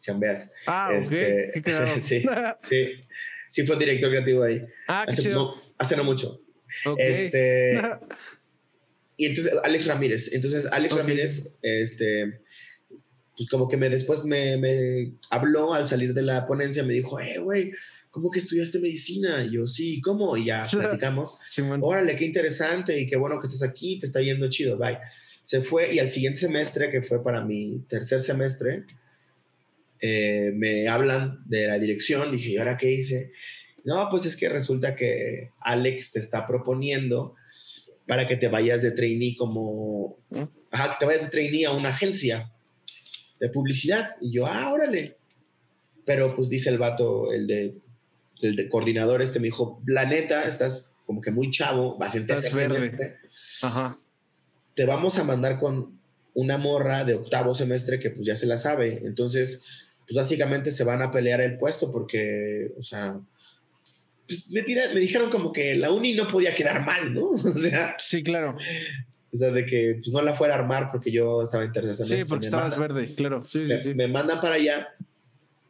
[0.01, 0.53] chambeas.
[0.67, 1.55] Ah, Este, ok.
[1.55, 2.01] Qué cagado.
[2.01, 2.25] sí.
[2.61, 3.01] Sí,
[3.49, 4.63] sí fue director creativo ahí.
[4.89, 5.35] ah, qué Hace chido.
[5.35, 6.41] no, hace no mucho.
[6.85, 6.99] Ok.
[6.99, 7.81] Este,
[9.17, 10.33] y entonces, Alex Ramírez.
[10.33, 10.99] Entonces, Alex Ok.
[11.01, 12.41] Ramírez, este,
[13.37, 17.19] pues como que me después me, me habló al salir de la ponencia, me dijo,
[17.21, 17.73] eh, güey,
[18.11, 19.45] ¿cómo que estudiaste medicina?
[19.45, 20.37] Y yo, sí, ¿cómo?
[20.37, 21.39] Y ya platicamos.
[21.45, 21.81] Simón.
[21.83, 24.99] Órale, qué interesante y qué bueno que estés aquí, te está yendo chido, bye.
[25.45, 28.85] Se fue y al siguiente semestre, que fue para mi tercer semestre,
[30.01, 32.31] eh, me hablan de la dirección.
[32.31, 33.33] Dije, ¿y ahora qué hice?
[33.85, 37.35] No, pues es que resulta que Alex te está proponiendo
[38.07, 40.45] para que te vayas de trainee como, ¿Mm?
[40.71, 42.53] ajá, que te vayas de trainee a una agencia
[43.41, 44.17] de publicidad.
[44.21, 45.17] Y yo, ah, órale.
[46.05, 47.75] Pero pues dice el vato, el de,
[48.43, 52.45] el coordinador este, me dijo, la neta, estás como que muy chavo, vas en Estás
[52.45, 52.75] tercer verde.
[52.91, 53.17] semestre,
[53.63, 53.99] Ajá.
[54.75, 55.99] te vamos a mandar con
[56.35, 59.01] una morra de octavo semestre que pues ya se la sabe.
[59.05, 59.65] Entonces,
[60.07, 63.19] pues básicamente se van a pelear el puesto porque, o sea,
[64.27, 67.31] pues me, tira- me dijeron como que la uni no podía quedar mal, ¿no?
[67.45, 68.57] O sea, Sí, claro.
[69.33, 71.95] o sea, de que pues no la fuera a armar porque yo estaba en tercer
[71.95, 72.19] semestre.
[72.19, 73.45] Sí, porque estabas mandan- verde, claro.
[73.45, 73.95] Sí, me, sí.
[73.95, 74.89] me mandan para allá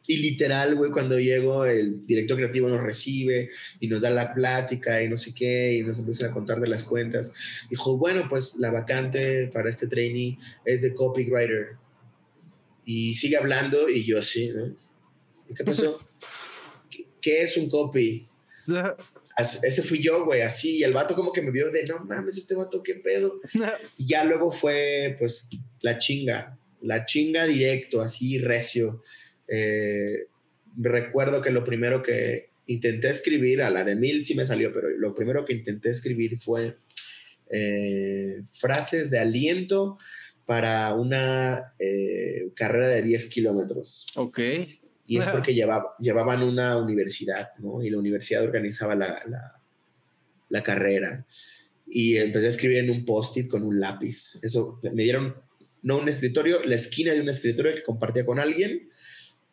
[0.09, 5.03] y literal, güey, cuando llego, el director creativo nos recibe y nos da la plática
[5.03, 7.31] y no sé qué, y nos empiezan a contar de las cuentas.
[7.69, 11.77] Dijo, bueno, pues la vacante para este trainee es de copywriter.
[12.85, 14.75] Y sigue hablando y yo así, ¿no?
[15.47, 15.99] ¿Y qué pasó?
[16.89, 18.27] ¿Qué, qué es un copy?
[19.37, 20.77] Ese fui yo, güey, así.
[20.77, 23.41] Y el vato como que me vio de, no mames, este vato, qué pedo.
[23.95, 25.49] Y ya luego fue, pues,
[25.81, 29.03] la chinga, la chinga directo, así recio.
[29.51, 30.27] Eh,
[30.77, 34.89] recuerdo que lo primero que intenté escribir, a la de mil sí me salió, pero
[34.89, 36.77] lo primero que intenté escribir fue
[37.49, 39.97] eh, frases de aliento
[40.45, 44.07] para una eh, carrera de 10 kilómetros.
[44.15, 44.39] Ok.
[45.07, 47.81] Y es porque llevaba, llevaban una universidad, ¿no?
[47.83, 49.61] Y la universidad organizaba la, la,
[50.49, 51.25] la carrera.
[51.87, 54.37] Y empecé a escribir en un post-it con un lápiz.
[54.43, 55.35] Eso me dieron,
[55.81, 58.89] no un escritorio, la esquina de un escritorio que compartía con alguien,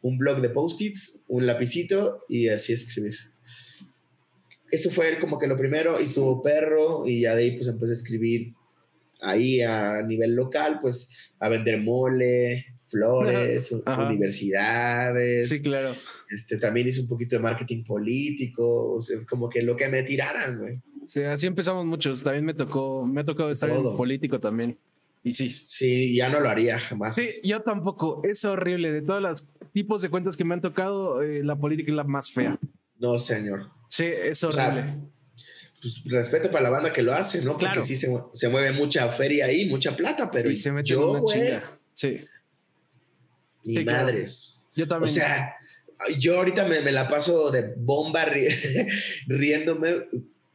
[0.06, 3.16] un blog de post-its, un lapicito y así escribir.
[4.70, 7.90] Eso fue como que lo primero, y estuvo perro, y ya de ahí pues empecé
[7.92, 8.54] a escribir
[9.20, 14.06] ahí a nivel local, pues a vender mole, flores, Ajá.
[14.08, 15.48] universidades.
[15.48, 15.94] Sí, claro.
[16.30, 20.02] Este, también hice un poquito de marketing político, o sea, como que lo que me
[20.02, 20.80] tiraran, güey.
[21.06, 22.22] Sí, así empezamos muchos.
[22.22, 23.96] También me tocó, me ha tocado estar en Todo.
[23.96, 24.76] político también.
[25.26, 25.50] Y sí.
[25.50, 27.16] Sí, ya no lo haría jamás.
[27.16, 28.20] Sí, yo tampoco.
[28.22, 28.92] Es horrible.
[28.92, 32.04] De todos los tipos de cuentas que me han tocado, eh, la política es la
[32.04, 32.56] más fea.
[33.00, 33.70] No, señor.
[33.88, 34.94] Sí, es O sea, horrible.
[35.82, 37.56] Pues respeto para la banda que lo hace, ¿no?
[37.56, 37.74] Claro.
[37.74, 41.10] Porque sí se, se mueve mucha feria ahí, mucha plata, pero y se mete yo,
[41.10, 41.78] una chinga.
[41.90, 42.20] Sí,
[43.64, 44.04] ni Sí, claro.
[44.04, 44.60] madres.
[44.76, 45.12] yo O también.
[45.12, 45.56] sea,
[46.20, 48.48] yo ahorita me, me la paso de bomba ri-
[49.26, 50.06] riéndome,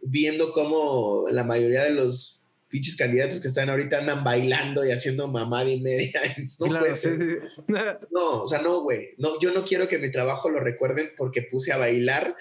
[0.02, 2.41] viendo cómo la mayoría de los
[2.72, 6.20] pinches candidatos que están ahorita andan bailando y haciendo mamada y media.
[6.60, 7.18] No claro, puede sí, ser.
[7.18, 7.64] sí.
[8.12, 9.10] No, o sea, no, güey.
[9.18, 12.36] No, yo no quiero que mi trabajo lo recuerden porque puse a bailar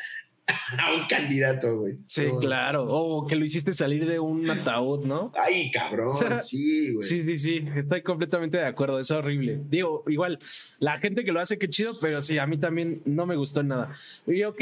[0.79, 1.99] a un candidato, güey.
[2.07, 2.39] Sí, No.
[2.39, 2.87] claro.
[2.89, 5.33] O que lo hiciste salir de un ataúd, ¿no?
[5.37, 6.09] Ay, cabrón,
[6.43, 7.03] sí, güey.
[7.07, 9.61] Sí, sí, sí, estoy completamente de acuerdo, es horrible.
[9.69, 10.39] Digo, igual,
[10.81, 13.63] la gente que lo hace, qué chido, pero sí, a mí también no me gustó
[13.63, 13.93] nada.
[14.27, 14.61] Y ok,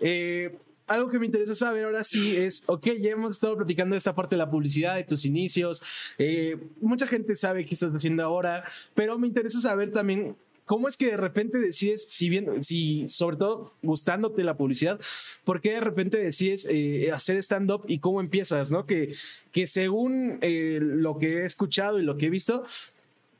[0.00, 0.56] eh,
[0.88, 4.14] algo que me interesa saber ahora sí es, ok, ya hemos estado platicando de esta
[4.14, 5.82] parte de la publicidad, de tus inicios,
[6.18, 10.36] eh, mucha gente sabe qué estás haciendo ahora, pero me interesa saber también...
[10.64, 15.00] ¿Cómo es que de repente decides, si bien, si sobre todo gustándote la publicidad,
[15.42, 18.84] por qué de repente decides eh, hacer stand-up y cómo empiezas, ¿no?
[18.84, 19.14] Que,
[19.50, 22.64] que según eh, lo que he escuchado y lo que he visto,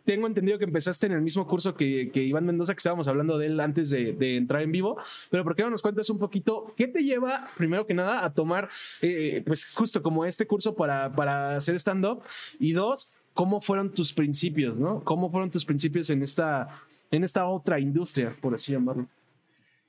[0.09, 3.37] tengo entendido que empezaste en el mismo curso que, que Iván Mendoza, que estábamos hablando
[3.37, 4.97] de él antes de, entrar en vivo,
[5.31, 8.33] pero ¿por qué no nos cuentas un poquito qué te lleva, primero que nada, a
[8.33, 8.71] tomar,
[9.03, 12.23] eh, pues justo como este curso para, para hacer stand-up?
[12.59, 15.05] Y dos, ¿cómo fueron tus principios, no?
[15.05, 16.69] ¿Cómo fueron tus principios en esta,
[17.11, 19.07] en esta otra industria, por así llamarlo?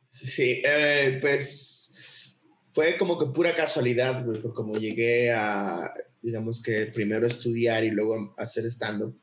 [0.05, 2.35] Sí, eh, pues
[2.73, 8.65] fue como que pura casualidad, como llegué a, digamos que primero estudiar y luego hacer
[8.65, 9.17] stand-up.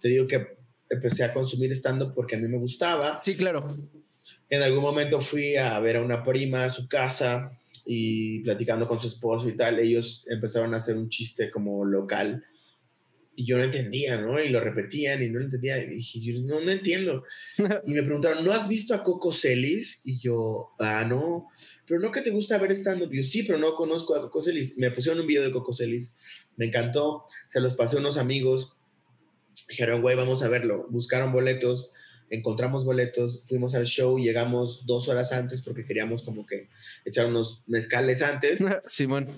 [0.00, 0.56] Te digo que
[0.88, 3.16] empecé a consumir stand-up porque a mí me gustaba.
[3.18, 3.76] Sí, claro.
[4.48, 7.52] En algún momento fui a ver a una prima a su casa
[7.86, 12.44] y platicando con su esposo y tal, ellos empezaron a hacer un chiste como local
[13.40, 14.38] y yo no entendía, ¿no?
[14.38, 15.82] Y lo repetían y no lo entendía.
[15.82, 17.24] Y dije, yo no, no entiendo.
[17.86, 20.02] Y me preguntaron, ¿no has visto a Coco Celis?
[20.04, 21.48] Y yo, ah, no.
[21.86, 23.10] Pero no que te gusta ver stand-up.
[23.10, 24.76] Yo sí, pero no conozco a Coco Celis.
[24.76, 26.16] Me pusieron un video de Coco Celis.
[26.56, 27.24] Me encantó.
[27.48, 28.76] Se los pasé a unos amigos.
[29.70, 30.86] Dijeron, güey, vamos a verlo.
[30.90, 31.90] Buscaron boletos.
[32.28, 33.44] Encontramos boletos.
[33.46, 34.18] Fuimos al show.
[34.18, 36.68] Llegamos dos horas antes porque queríamos como que
[37.04, 38.62] echar unos mezcales antes.
[38.84, 39.28] Simón.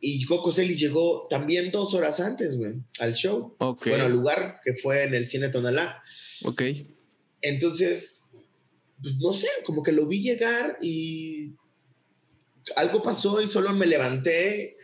[0.00, 3.54] Y Coco Celis llegó también dos horas antes, güey, al show.
[3.58, 3.86] Ok.
[3.86, 6.02] Bueno, al lugar que fue en el Cine Tonalá.
[6.44, 6.62] ok.
[7.40, 8.22] Entonces,
[9.00, 11.52] pues no sé, como que lo vi llegar y
[12.74, 14.76] algo pasó y solo me levanté,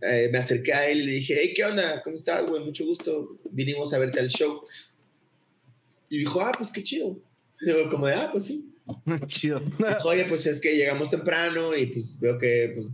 [0.00, 2.02] eh, me acerqué a él y le dije, hey, ¿qué onda?
[2.02, 2.64] ¿Cómo estás, güey?
[2.64, 3.38] Mucho gusto.
[3.50, 4.62] Vinimos a verte al show.
[6.08, 7.18] Y dijo, ah, pues qué chido.
[7.60, 8.72] Y digo, como de, ah, pues sí.
[9.26, 9.60] Chido.
[9.60, 12.86] Dijo, Oye, pues es que llegamos temprano y pues veo que pues,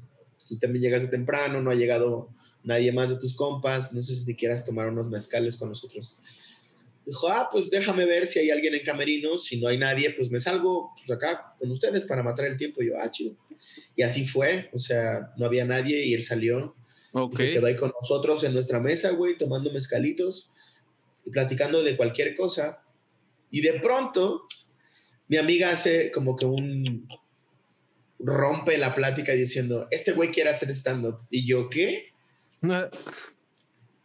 [0.46, 2.30] tú también llegaste temprano, no ha llegado
[2.64, 6.16] nadie más de tus compas, no sé si te quieras tomar unos mezcales con nosotros.
[7.04, 10.30] Dijo, ah, pues déjame ver si hay alguien en camerino, si no hay nadie, pues
[10.30, 12.82] me salgo pues acá con ustedes para matar el tiempo.
[12.82, 13.36] Y yo, ah, chido.
[13.96, 16.76] Y así fue, o sea, no había nadie y él salió.
[17.12, 17.34] Ok.
[17.34, 20.52] Y se quedó ahí con nosotros en nuestra mesa, güey, tomando mezcalitos
[21.24, 22.82] y platicando de cualquier cosa.
[23.50, 24.46] Y de pronto,
[25.28, 27.08] mi amiga hace como que un...
[28.18, 31.20] rompe la plática diciendo, este güey quiere hacer stand-up.
[31.30, 32.12] Y yo, ¿qué?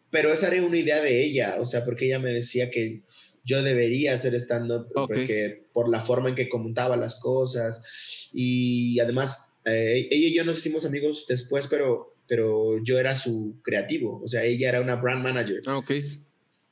[0.10, 3.04] Pero esa era una idea de ella, o sea, porque ella me decía que
[3.48, 9.48] yo debería hacer stand-up porque por la forma en que comentaba las cosas y además
[9.64, 14.28] eh, ella y yo nos hicimos amigos después, pero, pero yo era su creativo, o
[14.28, 15.92] sea, ella era una brand manager, Ah, ok.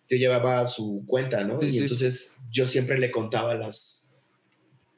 [0.09, 1.55] yo llevaba su cuenta, ¿no?
[1.55, 1.79] Sí, y sí.
[1.79, 4.13] entonces yo siempre le contaba las,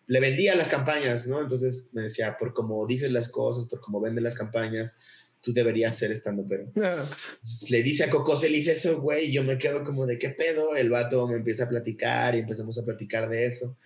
[0.07, 1.41] le vendía las campañas, ¿no?
[1.41, 4.95] Entonces me decía, por cómo dices las cosas, por cómo venden las campañas,
[5.41, 9.31] tú deberías ser stand-up, pero entonces, le dice a Cocose, le dice eso, güey, y
[9.33, 10.75] yo me quedo como de qué pedo.
[10.75, 13.77] El vato me empieza a platicar y empezamos a platicar de eso.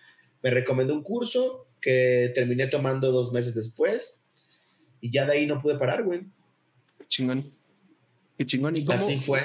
[0.42, 4.24] Me recomendó un curso que terminé tomando dos meses después
[5.02, 6.22] y ya de ahí no pude parar, güey.
[7.12, 7.52] Chingón.
[8.38, 8.74] Qué chingón.
[8.78, 9.42] ¿Y cómo, Así fue.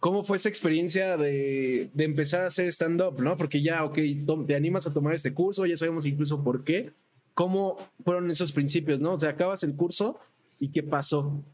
[0.00, 3.36] cómo fue esa experiencia de, de empezar a hacer stand-up, no?
[3.36, 3.98] Porque ya, ok,
[4.46, 6.92] te animas a tomar este curso, ya sabemos incluso por qué.
[7.34, 9.12] ¿Cómo fueron esos principios, no?
[9.12, 10.18] O sea, acabas el curso
[10.58, 11.44] y ¿qué pasó?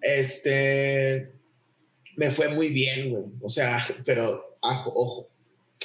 [0.00, 1.32] Este,
[2.16, 3.24] me fue muy bien, güey.
[3.40, 5.28] O sea, pero, ajo, ojo.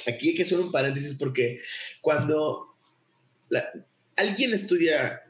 [0.06, 1.60] Aquí hay que hacer un paréntesis porque
[2.00, 2.76] cuando
[3.48, 3.70] la-
[4.16, 5.22] alguien estudia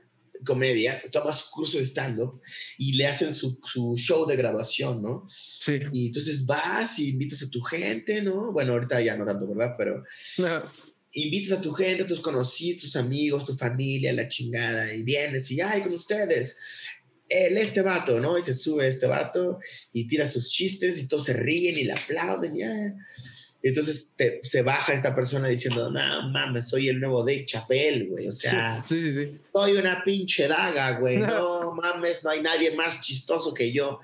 [0.44, 2.40] comedia, toma su curso de stand-up
[2.78, 5.28] y le hacen su, su show de graduación, ¿no?
[5.58, 5.78] Sí.
[5.92, 8.52] Y entonces vas y invitas a tu gente, ¿no?
[8.52, 9.74] Bueno, ahorita ya no tanto, ¿verdad?
[9.76, 10.04] Pero
[11.12, 15.50] invitas a tu gente, a tus conocidos, tus amigos, tu familia, la chingada, y vienes
[15.50, 16.58] y, ay, con ustedes,
[17.28, 18.38] el este vato, ¿no?
[18.38, 19.58] Y se sube este vato
[19.92, 22.94] y tira sus chistes y todos se ríen y le aplauden, ya.
[23.64, 28.04] Y entonces te- se baja esta persona diciendo, no mames, soy el nuevo Dave Chappelle,
[28.04, 28.28] güey.
[28.28, 29.38] O sea, sí, sí, sí.
[29.54, 31.16] soy una pinche daga, güey.
[31.16, 34.00] No mames, no hay nadie más chistoso que yo.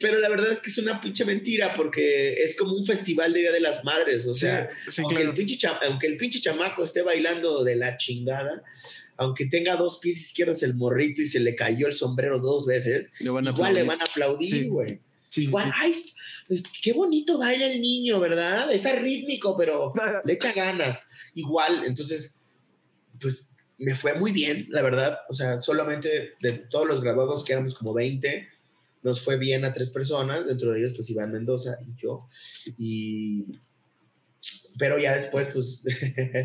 [0.00, 3.42] Pero la verdad es que es una pinche mentira porque es como un festival de
[3.42, 4.26] Día de las Madres.
[4.26, 5.30] O sea, aunque, claro.
[5.30, 8.64] el pinche aunque el pinche chamaco esté bailando de la chingada,
[9.18, 13.12] aunque tenga dos pies izquierdos el morrito y se le cayó el sombrero dos veces,
[13.20, 14.98] Le igual le van a aplaudir, güey.
[15.26, 15.72] Sí, igual, sí.
[16.48, 18.72] ay, qué bonito baila el niño, ¿verdad?
[18.72, 19.92] Es arrítmico, pero
[20.24, 21.08] le echa ganas.
[21.34, 22.40] Igual, entonces,
[23.20, 25.18] pues me fue muy bien, la verdad.
[25.28, 28.48] O sea, solamente de todos los graduados, que éramos como 20,
[29.02, 32.26] nos fue bien a tres personas, dentro de ellos, pues Iván Mendoza y yo.
[32.76, 33.46] Y.
[34.78, 35.82] Pero ya después, pues,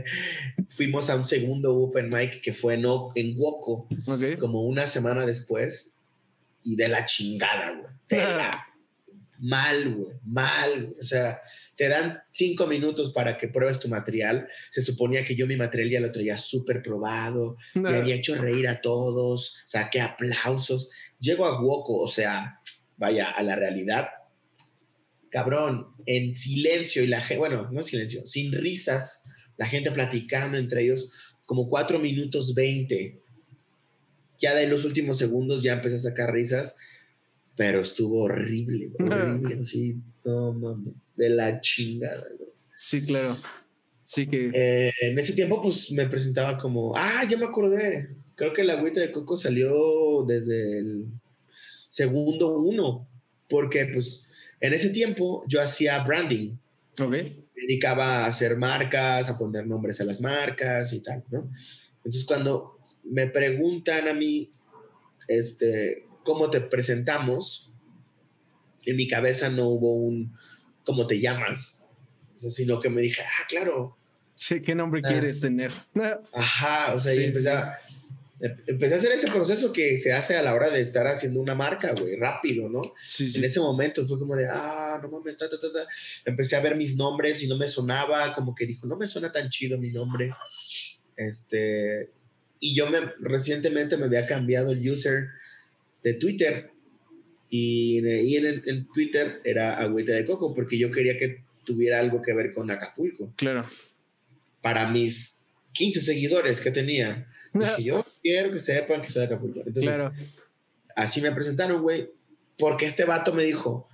[0.70, 3.88] fuimos a un segundo open mic que fue no, en Woco,
[4.40, 5.94] como una semana después,
[6.64, 7.92] y de la chingada, güey.
[8.08, 8.71] De la
[9.42, 10.86] mal, güey, mal.
[10.86, 11.00] güey.
[11.00, 11.42] O sea,
[11.76, 14.48] te dan cinco minutos para que pruebes tu material.
[14.70, 18.68] Se suponía que yo mi material ya lo traía súper probado, me había hecho reír
[18.68, 20.90] a todos, saqué aplausos.
[21.20, 22.60] Llego a Woco, o sea,
[22.98, 24.10] vaya, a la realidad.
[25.30, 29.28] Cabrón, en silencio y la gente, bueno, no en silencio, sin risas,
[29.58, 31.10] la gente platicando entre ellos,
[31.46, 33.22] como cuatro minutos veinte.
[34.38, 36.78] Ya de los últimos segundos ya empecé a sacar risas,
[37.62, 39.96] pero estuvo horrible, horrible, así,
[40.26, 42.50] no mames, de la chingada, güey.
[42.74, 43.38] Sí, claro.
[44.04, 44.50] Sí que.
[44.52, 48.10] Eh, en ese tiempo, pues me presentaba como, ah, ya me acordé.
[48.34, 51.06] Creo que la agüita de coco salió desde el
[51.88, 53.08] segundo uno,
[53.48, 54.28] porque pues
[54.60, 56.56] en ese tiempo yo hacía branding,
[57.00, 57.12] Ok.
[57.12, 61.48] me dedicaba a hacer marcas, a poner nombres a las marcas y tal, ¿no?
[61.98, 64.50] Entonces cuando me preguntan a mí,
[65.28, 67.72] este, ¿cómo te presentamos?
[68.86, 70.36] En mi cabeza no hubo un,
[70.84, 71.86] ¿cómo te llamas?
[72.36, 73.98] O sea, sino que me dije, ah, claro,
[74.34, 75.08] Sí, ¿qué nombre Ah.
[75.08, 75.72] quieres tener?
[76.34, 77.56] Ajá, o sea, Sí, y empecé, sí.
[77.56, 77.78] a,
[78.40, 81.40] em- empecé a hacer ese proceso que se hace a la hora de estar haciendo
[81.40, 82.82] una marca, güey, rápido, ¿no?
[83.08, 83.32] Sí.
[83.36, 85.86] En ese momento fue como de, ah, no mames, ta, ta, ta, ta.
[86.26, 89.32] Empecé a ver mis nombres y no me sonaba, como que dijo, no me suena
[89.32, 90.34] tan chido mi nombre.
[91.16, 92.12] Este,
[92.60, 95.28] y yo me, recientemente me había cambiado el user
[96.04, 96.72] de Twitter
[97.50, 102.22] y, y en, en Twitter era agüita de coco porque yo quería que tuviera algo
[102.22, 103.34] que ver con Acapulco.
[103.36, 103.66] Claro.
[104.62, 107.28] para mis 15 seguidores que tenía.
[107.54, 109.62] Dije, yo quiero que sepan que soy de Acapulco.
[109.66, 109.98] Entonces,
[110.96, 112.10] así me presentaron, güey,
[112.58, 113.90] porque este vato me dijo,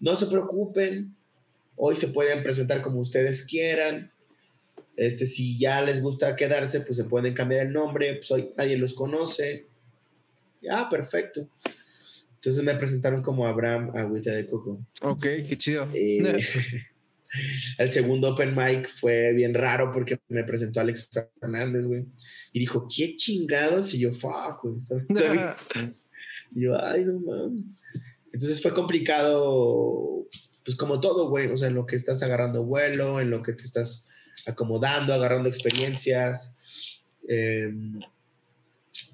[0.00, 1.14] no se preocupen,
[1.76, 4.12] hoy se pueden presentar como ustedes quieran.
[4.96, 8.78] Este, si ya les gusta quedarse, pues se pueden cambiar el nombre, pues hoy nadie
[8.78, 9.66] los conoce.
[10.66, 11.48] Ya, perfecto.
[12.34, 14.86] Entonces me presentaron como Abraham Agüita de Coco.
[15.02, 15.88] Ok, qué chido.
[15.92, 16.38] Eh,
[17.78, 22.04] el segundo open mic fue bien raro porque me presentó Alex Fernández, güey.
[22.52, 23.92] Y dijo, ¿qué chingados?
[23.94, 24.76] Y yo, fuck, güey.
[26.54, 27.64] y yo, ay, no mames.
[28.32, 30.26] Entonces fue complicado,
[30.64, 31.48] pues como todo, güey.
[31.48, 34.08] O sea, en lo que estás agarrando vuelo, en lo que te estás
[34.46, 37.02] acomodando, agarrando experiencias.
[37.28, 37.98] Em,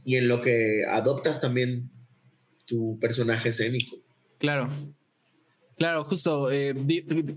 [0.04, 1.90] y en lo que adoptas también
[2.66, 3.96] tu personaje escénico.
[4.38, 4.68] Claro.
[5.76, 6.74] Claro, justo, eh,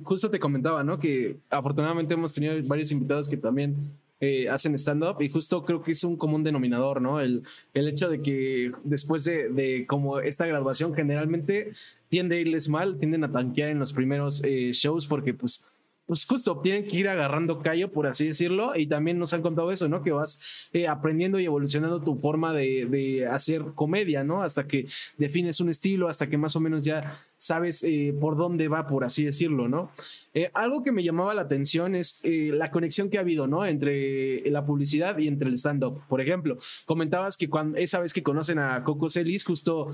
[0.04, 1.00] justo te comentaba, ¿no?
[1.00, 3.76] Que afortunadamente hemos tenido varios invitados que también
[4.22, 7.20] eh, hacen stand-up y justo creo que es un común denominador, ¿no?
[7.20, 11.72] El, el hecho de que después de, de, como esta graduación generalmente
[12.08, 15.66] tiende a irles mal, tienden a tanquear en los primeros eh, shows porque pues
[16.06, 19.72] pues justo tienen que ir agarrando callo, por así decirlo, y también nos han contado
[19.72, 20.04] eso, ¿no?
[20.04, 24.44] Que vas eh, aprendiendo y evolucionando tu forma de, hacer comedia, ¿no?
[24.44, 24.86] Hasta que
[25.18, 29.04] defines un estilo, hasta que más o menos ya sabes eh, por dónde va, por
[29.04, 29.92] así decirlo, ¿no?
[30.34, 33.66] Eh, algo que me llamaba la atención es la conexión que ha habido, ¿no?
[33.66, 36.02] Entre la publicidad y entre el stand-up.
[36.08, 39.88] Por ejemplo, comentabas que cuando esa vez que conocen a Coco Celis, justo,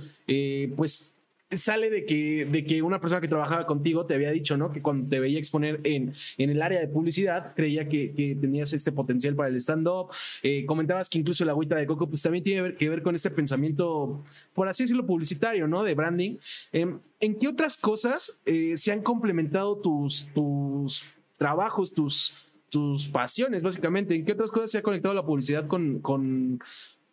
[0.76, 1.14] pues
[1.52, 4.72] sale de que, de que una persona que trabajaba contigo te había dicho, ¿no?
[4.72, 8.74] Que cuando te veía exponer en, en el área de publicidad, creía que, que tenías
[8.74, 10.12] este potencial para el stand-up.
[10.44, 13.32] Eh, comentabas que incluso la agüita de coco, pues también tiene que ver con este
[13.32, 15.84] pensamiento, por así decirlo, publicitario, ¿no?
[15.84, 16.38] De branding.
[16.72, 21.04] Em, ¿En qué otras cosas eh, se han complementado tus, tus
[21.38, 22.34] trabajos, tus,
[22.70, 24.16] tus pasiones, básicamente?
[24.16, 26.60] ¿En qué otras cosas se ha conectado la publicidad con, con,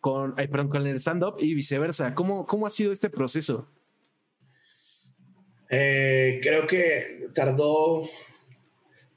[0.00, 2.14] con, perdón, con el stand-up y viceversa?
[2.14, 3.66] ¿Cómo, ¿Cómo ha sido este proceso?
[5.70, 8.08] Eh, creo que tardó,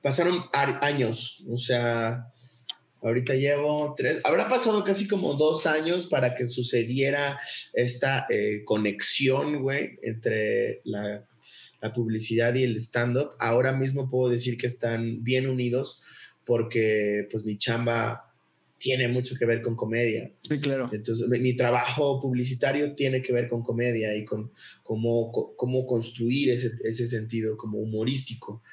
[0.01, 2.27] pasaron años, o sea,
[3.01, 7.39] ahorita llevo tres, habrá pasado casi como dos años para que sucediera
[7.73, 11.25] esta eh, conexión, güey, entre la,
[11.81, 13.31] la publicidad y el stand-up.
[13.39, 16.03] Ahora mismo puedo decir que están bien unidos
[16.45, 18.30] porque pues mi chamba
[18.81, 20.31] tiene mucho que ver con comedia.
[20.41, 20.89] Sí, claro.
[20.91, 26.71] Entonces, mi trabajo publicitario tiene que ver con comedia y con cómo, cómo construir ese,
[26.83, 28.63] ese sentido como humorístico.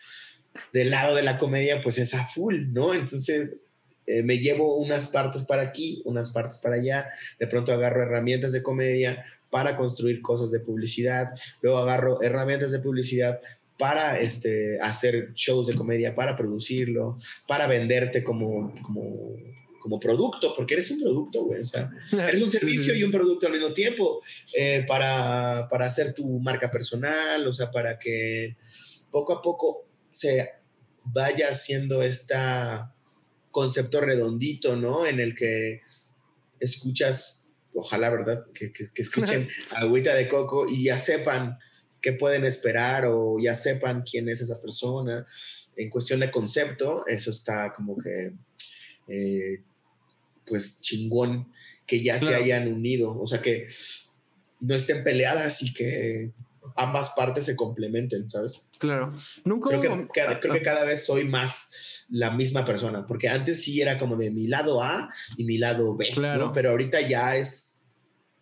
[0.73, 2.95] Del lado de la comedia, pues es a full, ¿no?
[2.95, 3.61] Entonces,
[4.07, 8.53] eh, me llevo unas partes para aquí, unas partes para allá, de pronto agarro herramientas
[8.53, 11.29] de comedia para construir cosas de publicidad,
[11.61, 13.41] luego agarro herramientas de publicidad
[13.79, 19.37] para este, hacer shows de comedia, para producirlo, para venderte como, como
[19.79, 21.61] como producto, porque eres un producto, güey.
[21.61, 24.23] O sea, eres un servicio y un producto al mismo tiempo
[24.55, 28.57] eh, para, para hacer tu marca personal, o sea, para que
[29.11, 30.49] poco a poco se
[31.05, 32.35] vaya haciendo este
[33.51, 35.07] concepto redondito, ¿no?
[35.07, 35.81] En el que
[36.61, 38.45] escuchas, ojalá, ¿verdad?
[38.53, 41.59] Que, que, que escuchen agüita de coco y ya sepan
[42.01, 45.27] qué pueden esperar o ya sepan quién es esa persona.
[45.77, 48.33] En cuestión de concepto, eso está como que
[49.09, 49.63] eh,
[50.47, 51.53] pues chingón
[51.87, 53.67] que ya se hayan unido, o sea que
[54.61, 56.33] no estén peleadas y que
[56.77, 58.63] ambas partes se complementen, ¿sabes?
[58.79, 59.13] Claro.
[59.45, 63.63] Nunca creo, que, cada, creo que cada vez soy más la misma persona, porque antes
[63.63, 66.53] sí era como de mi lado A y mi lado B, claro.
[66.53, 67.83] pero ahorita ya es,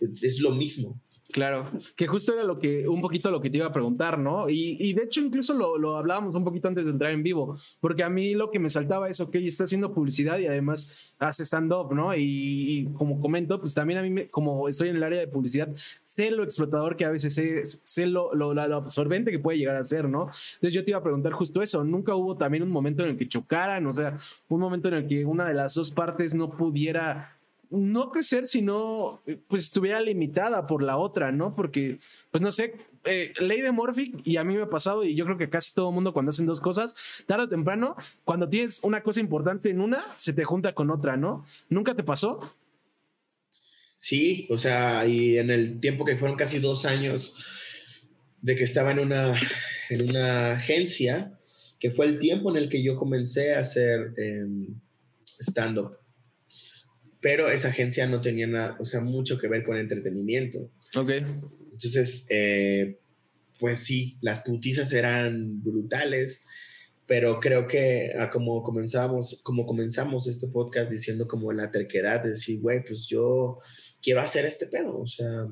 [0.00, 1.00] es lo mismo.
[1.36, 4.48] Claro, que justo era lo que, un poquito lo que te iba a preguntar, ¿no?
[4.48, 8.02] Y, de hecho incluso lo, lo, hablábamos un poquito antes de entrar en vivo, porque
[8.02, 11.92] a mí lo que me saltaba es, ok, está haciendo publicidad y además hace stand-up,
[11.94, 12.16] ¿no?
[12.16, 15.68] Y, como comento, pues también a mí, me, como estoy en el área de publicidad,
[16.02, 19.76] sé lo explotador que a veces es, sé lo, lo, lo, absorbente que puede llegar
[19.76, 20.30] a ser, ¿no?
[20.54, 23.18] Entonces yo te iba a preguntar justo eso, ¿nunca hubo también un momento en el
[23.18, 24.16] que chocaran, o sea,
[24.48, 27.35] un momento en el que una de las dos partes no pudiera
[27.70, 31.52] no crecer, sino pues estuviera limitada por la otra, ¿no?
[31.52, 31.98] Porque,
[32.30, 35.24] pues no sé, eh, ley de Morphic, y a mí me ha pasado, y yo
[35.24, 39.02] creo que casi todo mundo cuando hacen dos cosas, tarde o temprano, cuando tienes una
[39.02, 41.44] cosa importante en una, se te junta con otra, ¿no?
[41.68, 42.54] ¿Nunca te pasó?
[43.96, 47.34] Sí, o sea, y en el tiempo que fueron casi dos años
[48.42, 49.34] de que estaba en una,
[49.90, 51.38] en una agencia,
[51.80, 54.80] que fue el tiempo en el que yo comencé a hacer em,
[55.40, 56.05] stand-up
[57.26, 60.70] pero esa agencia no tenía nada, o sea, mucho que ver con entretenimiento.
[60.94, 61.10] Ok.
[61.72, 63.00] Entonces, eh,
[63.58, 66.46] pues sí, las putizas eran brutales
[67.04, 72.30] pero creo que a como comenzamos, como comenzamos este podcast diciendo como la terquedad de
[72.30, 73.58] decir, güey, pues yo
[74.00, 75.48] quiero hacer este pedo, o sea,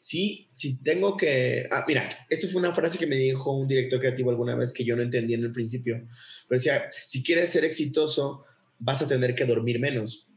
[0.00, 3.98] sí, sí tengo que, ah, mira, esto fue una frase que me dijo un director
[3.98, 6.06] creativo alguna vez que yo no entendí en el principio,
[6.48, 8.44] pero decía, si quieres ser exitoso,
[8.78, 10.27] vas a tener que dormir menos.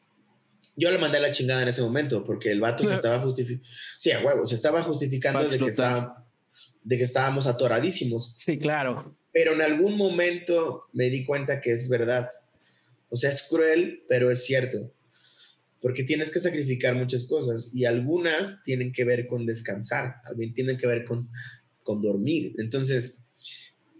[0.76, 3.67] Yo le mandé la chingada en ese momento porque el vato se estaba justificando,
[3.97, 6.26] sí, a huevo, se estaba justificando de que, estaba,
[6.84, 8.34] de que estábamos atoradísimos.
[8.38, 9.15] Sí, claro.
[9.32, 12.30] Pero en algún momento me di cuenta que es verdad.
[13.09, 14.91] O sea, es cruel, pero es cierto.
[15.82, 20.78] Porque tienes que sacrificar muchas cosas y algunas tienen que ver con descansar, también tienen
[20.78, 21.30] que ver con,
[21.84, 22.53] con dormir.
[22.57, 23.22] Entonces,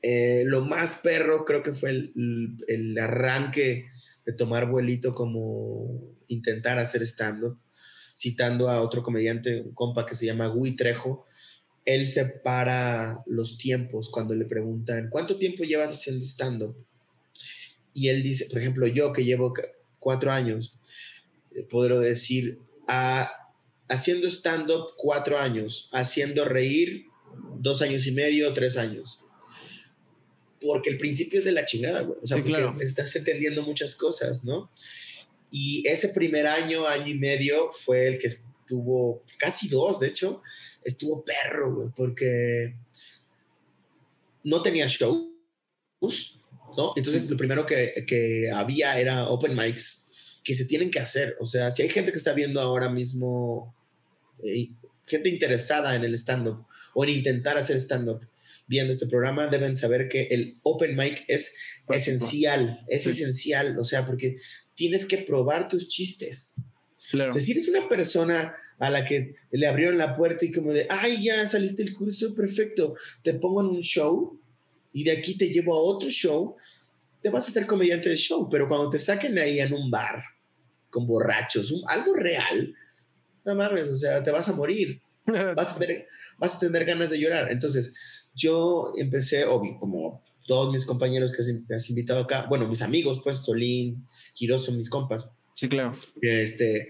[0.02, 3.90] eh, lo más perro creo que fue el, el, arranque
[4.26, 7.58] de tomar vuelito como intentar hacer stand-up,
[8.16, 11.26] citando a otro comediante, un compa que se llama Gui Trejo,
[11.86, 16.76] él separa los tiempos cuando le preguntan, ¿cuánto tiempo llevas haciendo stand-up?
[17.94, 19.54] Y él dice, por ejemplo, yo que llevo
[20.00, 20.78] cuatro años,
[21.56, 23.32] eh, podré decir, a,
[23.90, 27.06] haciendo stand-up cuatro años, haciendo reír
[27.60, 29.24] dos años y medio, tres años.
[30.62, 32.20] Porque el principio es de la chingada, güey.
[32.22, 34.70] O sea, porque estás entendiendo muchas cosas, ¿no?
[35.52, 40.42] Y ese primer año, año y medio, fue el que estuvo, casi dos, de hecho,
[40.84, 42.76] estuvo perro, güey, porque
[44.46, 46.40] no tenía shows,
[46.78, 46.94] ¿no?
[46.96, 50.08] Entonces lo primero que, que, había era open mics
[50.44, 51.36] que se tienen que hacer.
[51.40, 53.76] O sea, si hay gente que está viendo ahora mismo,
[54.44, 54.70] eh,
[55.06, 58.26] gente interesada en el stand-up o en intentar hacer stand-up
[58.68, 61.54] viendo este programa, deben saber que el open mic es
[61.90, 64.38] esencial, es esencial, o sea, porque
[64.76, 66.56] tienes que probar tus chistes.
[67.12, 67.32] Claro.
[67.32, 70.74] O sea, si eres una persona a la que le abrieron la puerta y como
[70.74, 74.40] de, ay, ya saliste del curso, perfecto, te pongo en un show
[74.92, 76.56] y de aquí te llevo a otro show,
[77.22, 80.24] te vas a ser comediante de show, pero cuando te saquen ahí en un bar
[80.90, 82.74] con borrachos, algo real,
[83.46, 85.02] no mames, o sea, te vas a morir,
[85.56, 86.08] vas a, tener,
[86.38, 87.52] vas a tener ganas de llorar.
[87.52, 87.94] Entonces,
[88.34, 93.38] yo empecé, obvio, como todos mis compañeros que has, invitado acá, bueno, mis amigos, pues,
[93.38, 95.30] Solín, Quiroz son mis compas.
[95.54, 95.94] Sí, claro.
[96.22, 96.90] Este,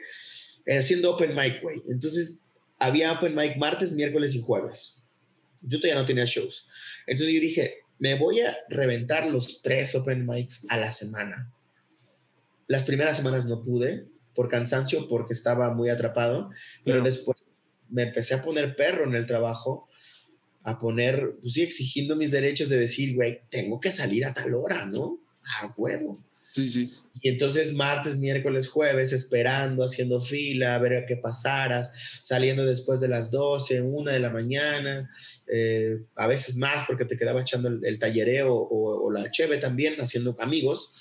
[0.68, 1.82] haciendo open mic, güey.
[1.90, 2.44] Entonces,
[2.80, 5.04] había open mic martes, miércoles y jueves.
[5.62, 6.68] Yo todavía no tenía shows.
[7.06, 11.54] Entonces yo dije, me voy a reventar los tres open mics a la semana.
[12.68, 16.50] Las primeras semanas no pude por cansancio, porque estaba muy atrapado,
[16.84, 17.44] pero después
[17.90, 19.90] me empecé a poner perro en el trabajo,
[20.64, 24.54] a poner, pues sí, exigiendo mis derechos de decir, güey, tengo que salir a tal
[24.54, 25.20] hora, ¿no?
[25.62, 26.24] A huevo.
[26.52, 26.92] Sí, sí.
[27.22, 33.00] Y entonces martes, miércoles, jueves, esperando, haciendo fila, a ver a qué pasaras, saliendo después
[33.00, 35.10] de las 12, una de la mañana,
[35.48, 40.36] eh, a veces más porque te quedaba echando el, tallereo o, la cheve también, haciendo
[40.40, 40.96] amigos.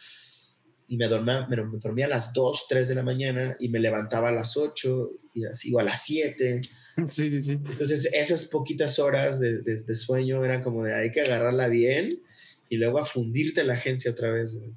[0.91, 4.31] Y me dormía, me, dormía a las 2, 3 de la mañana y me levantaba
[4.31, 6.61] a las 8 y así, o a las 7.
[7.09, 7.53] Sí, sí, sí.
[7.53, 12.21] Entonces esas poquitas horas de, de, sueño eran como de hay que agarrarla bien
[12.69, 14.59] y luego a fundirte en la agencia otra vez.
[14.59, 14.73] Güey.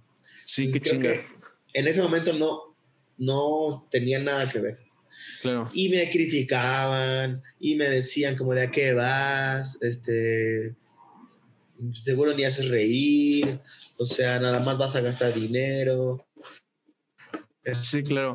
[0.45, 1.15] Sí, qué chinga.
[1.73, 2.75] En ese momento no,
[3.17, 4.79] no tenía nada que ver.
[5.41, 5.67] Claro.
[5.73, 10.75] Y me criticaban y me decían como de a qué vas, este,
[12.03, 13.59] seguro ni haces reír,
[13.97, 16.27] o sea, nada más vas a gastar dinero.
[17.81, 18.33] Sí, claro.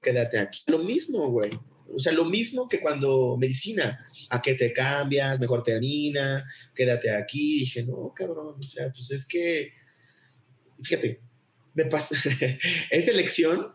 [0.00, 0.60] Quédate aquí.
[0.66, 1.50] Lo mismo, güey.
[1.94, 7.60] O sea, lo mismo que cuando medicina, a qué te cambias, mejor termina, quédate aquí.
[7.60, 9.72] dije, no, cabrón, o sea, pues es que,
[10.82, 11.20] fíjate,
[11.74, 12.14] me pasó,
[12.90, 13.68] esta elección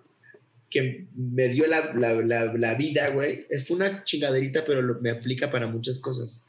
[0.70, 2.14] que me dio la, la,
[2.54, 6.46] la, vida, güey, fue una chingaderita, pero me aplica para muchas cosas.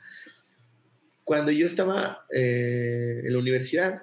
[1.30, 4.02] Cuando yo estaba eh, en la universidad,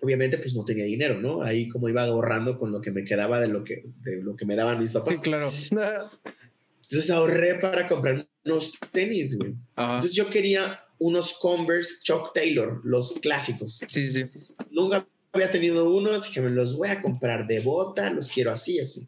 [0.00, 1.42] obviamente pues no tenía dinero, ¿no?
[1.42, 4.46] Ahí como iba ahorrando con lo que me quedaba de lo que, de lo que
[4.46, 5.18] me daban mis papás.
[5.18, 5.52] Sí, claro.
[5.52, 9.56] Entonces ahorré para comprar unos tenis, güey.
[9.76, 13.82] Entonces yo quería unos Converse Chuck Taylor, los clásicos.
[13.86, 14.24] Sí, sí.
[14.70, 18.80] Nunca había tenido unos que me los voy a comprar de bota, los quiero así,
[18.80, 19.06] así.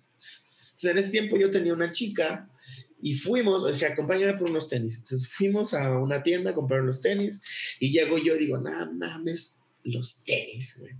[0.72, 2.50] Entonces, en ese tiempo yo tenía una chica
[3.04, 4.96] y fuimos, dije, acompáñame por unos tenis.
[4.96, 7.42] Entonces fuimos a una tienda a comprar unos tenis
[7.78, 10.94] y llego yo y digo, nada mames, los tenis, güey.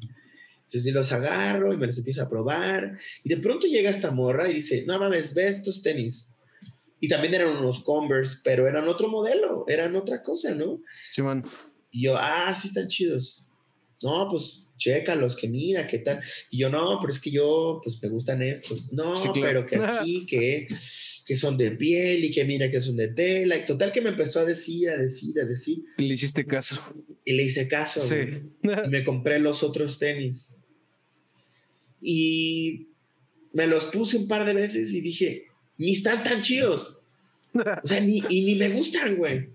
[0.65, 4.51] Entonces los agarro y me los empiezo a probar y de pronto llega esta morra
[4.51, 6.37] y dice, no mames, ve estos tenis.
[7.01, 10.83] Y también eran unos Converse, pero eran otro modelo, eran otra cosa, ¿no?
[11.11, 11.43] Sí, man.
[11.91, 13.47] Y yo, ah, sí están chidos.
[14.03, 14.65] No, pues
[15.17, 16.21] los que mira, qué tal.
[16.51, 18.93] Y yo, no, pero es que yo, pues me gustan estos.
[18.93, 20.67] No, pero que aquí, que,
[21.25, 23.57] que son de piel y que mira que son de tela.
[23.57, 25.85] Y total que me empezó a decir, a decir, a decir.
[25.97, 26.81] Le hiciste caso.
[27.25, 28.01] Y le hice caso.
[28.01, 28.17] Sí.
[28.63, 28.87] güey.
[28.87, 30.57] Y me compré los otros tenis.
[32.01, 32.89] Y
[33.53, 35.47] me los puse un par de veces y dije,
[35.79, 37.01] ni están tan chidos.
[37.83, 39.49] O sea, ni, y ni me gustan, güey.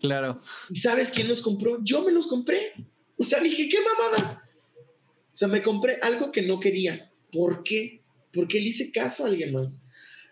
[0.00, 0.40] claro.
[0.70, 1.78] ¿Y sabes quién los compró?
[1.82, 2.72] Yo me los compré.
[3.16, 4.42] O sea, dije, qué mamada.
[5.32, 7.10] O sea, me compré algo que no quería.
[7.32, 8.02] ¿Por qué?
[8.32, 9.83] Porque le hice caso a alguien más.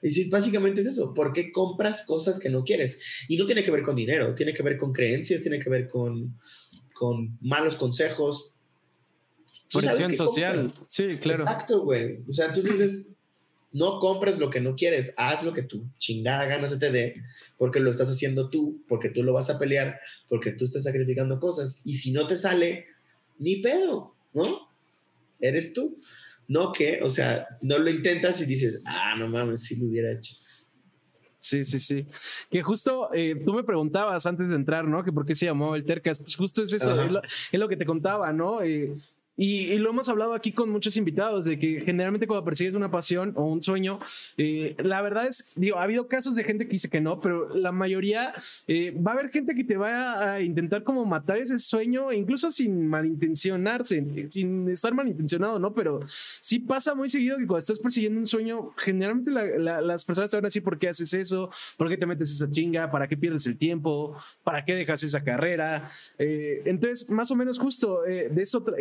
[0.02, 1.14] Y sí, básicamente es eso.
[1.14, 3.00] ¿Por qué compras cosas que no quieres?
[3.28, 5.88] Y no tiene que ver con dinero, tiene que ver con creencias, tiene que ver
[5.88, 6.38] con,
[6.92, 8.52] con malos consejos.
[9.72, 10.66] Presión social.
[10.66, 10.86] compras.
[10.88, 11.42] Sí, claro.
[11.42, 12.18] Exacto, güey.
[12.28, 13.12] O sea, entonces es,
[13.72, 17.22] no compres lo que no quieres, haz lo que tu chingada gana se te dé,
[17.56, 19.98] porque lo estás haciendo tú, porque tú lo vas a pelear,
[20.28, 21.80] porque tú estás sacrificando cosas.
[21.84, 22.86] Y si no te sale,
[23.38, 24.68] ni pedo, ¿no?
[25.40, 26.00] Eres tú.
[26.52, 30.12] No que, o sea, no lo intentas y dices, ah, no mames, si lo hubiera
[30.12, 30.34] hecho.
[31.38, 32.06] Sí, sí, sí.
[32.50, 35.02] Que justo eh, tú me preguntabas antes de entrar, ¿no?
[35.02, 36.18] Que por qué se llamó el Tercas.
[36.18, 37.06] Pues justo es eso, Ajá.
[37.06, 38.60] es lo, es lo que te contaba, ¿no?
[38.60, 38.92] Eh,
[39.42, 42.90] y, y lo hemos hablado aquí con muchos invitados, de que generalmente cuando persigues una
[42.90, 43.98] pasión o un sueño,
[44.36, 47.48] eh, la verdad es, digo, ha habido casos de gente que dice que no, pero
[47.54, 48.32] la mayoría,
[48.68, 52.50] eh, va a haber gente que te va a intentar como matar ese sueño, incluso
[52.50, 55.72] sin malintencionarse, sin estar malintencionado, ¿no?
[55.74, 56.00] Pero
[56.40, 60.30] sí pasa muy seguido que cuando estás persiguiendo un sueño, generalmente la- la- las personas
[60.30, 63.08] te van a decir por qué haces eso, por qué te metes esa chinga, para
[63.08, 65.88] qué pierdes el tiempo, para qué dejas esa carrera.
[66.18, 68.76] Eh, entonces, más o menos justo eh, de eso tra-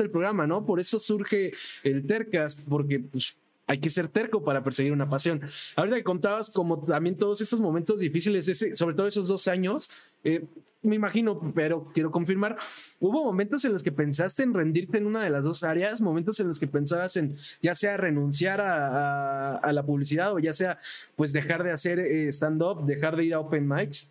[0.00, 0.64] eh, trata el programa, ¿no?
[0.64, 1.52] Por eso surge
[1.84, 3.36] el Tercast, porque pues
[3.66, 5.40] hay que ser terco para perseguir una pasión.
[5.76, 9.88] Ahorita que contabas como también todos estos momentos difíciles, ese, sobre todo esos dos años,
[10.24, 10.44] eh,
[10.82, 12.56] me imagino, pero quiero confirmar,
[12.98, 16.40] hubo momentos en los que pensaste en rendirte en una de las dos áreas, momentos
[16.40, 20.76] en los que pensabas en ya sea renunciar a la publicidad o ya sea
[21.14, 24.08] pues dejar de hacer eh, stand-up, dejar de ir a open mics.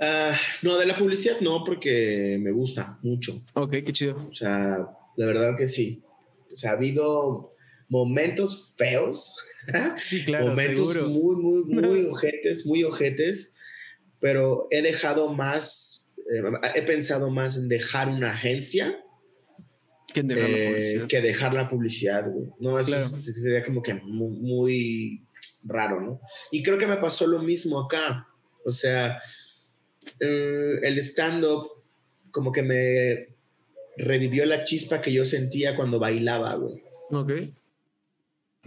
[0.00, 3.40] Ah, no, de la publicidad no, porque me gusta mucho.
[3.54, 4.26] Ok, qué chido.
[4.30, 4.78] O sea,
[5.16, 6.02] de verdad que sí.
[6.50, 7.54] O sea, ha habido
[7.88, 9.34] momentos feos,
[10.00, 11.08] Sí, claro, momentos seguro.
[11.10, 13.54] muy, muy, muy ojetes, muy ojetes,
[14.20, 16.42] pero he dejado más, eh,
[16.74, 18.96] he pensado más en dejar una agencia
[20.12, 22.46] ¿Quién deja la eh, que dejar la publicidad, güey.
[22.58, 23.06] No, eso Claro.
[23.22, 25.24] sería como que muy, muy
[25.64, 26.20] raro, ¿no?
[26.50, 28.26] Y creo que me pasó lo mismo acá.
[28.64, 29.20] O sea,
[30.20, 31.70] eh, el stand-up
[32.30, 33.28] como que me
[33.96, 36.82] revivió la chispa que yo sentía cuando bailaba, güey.
[37.10, 37.32] Ok.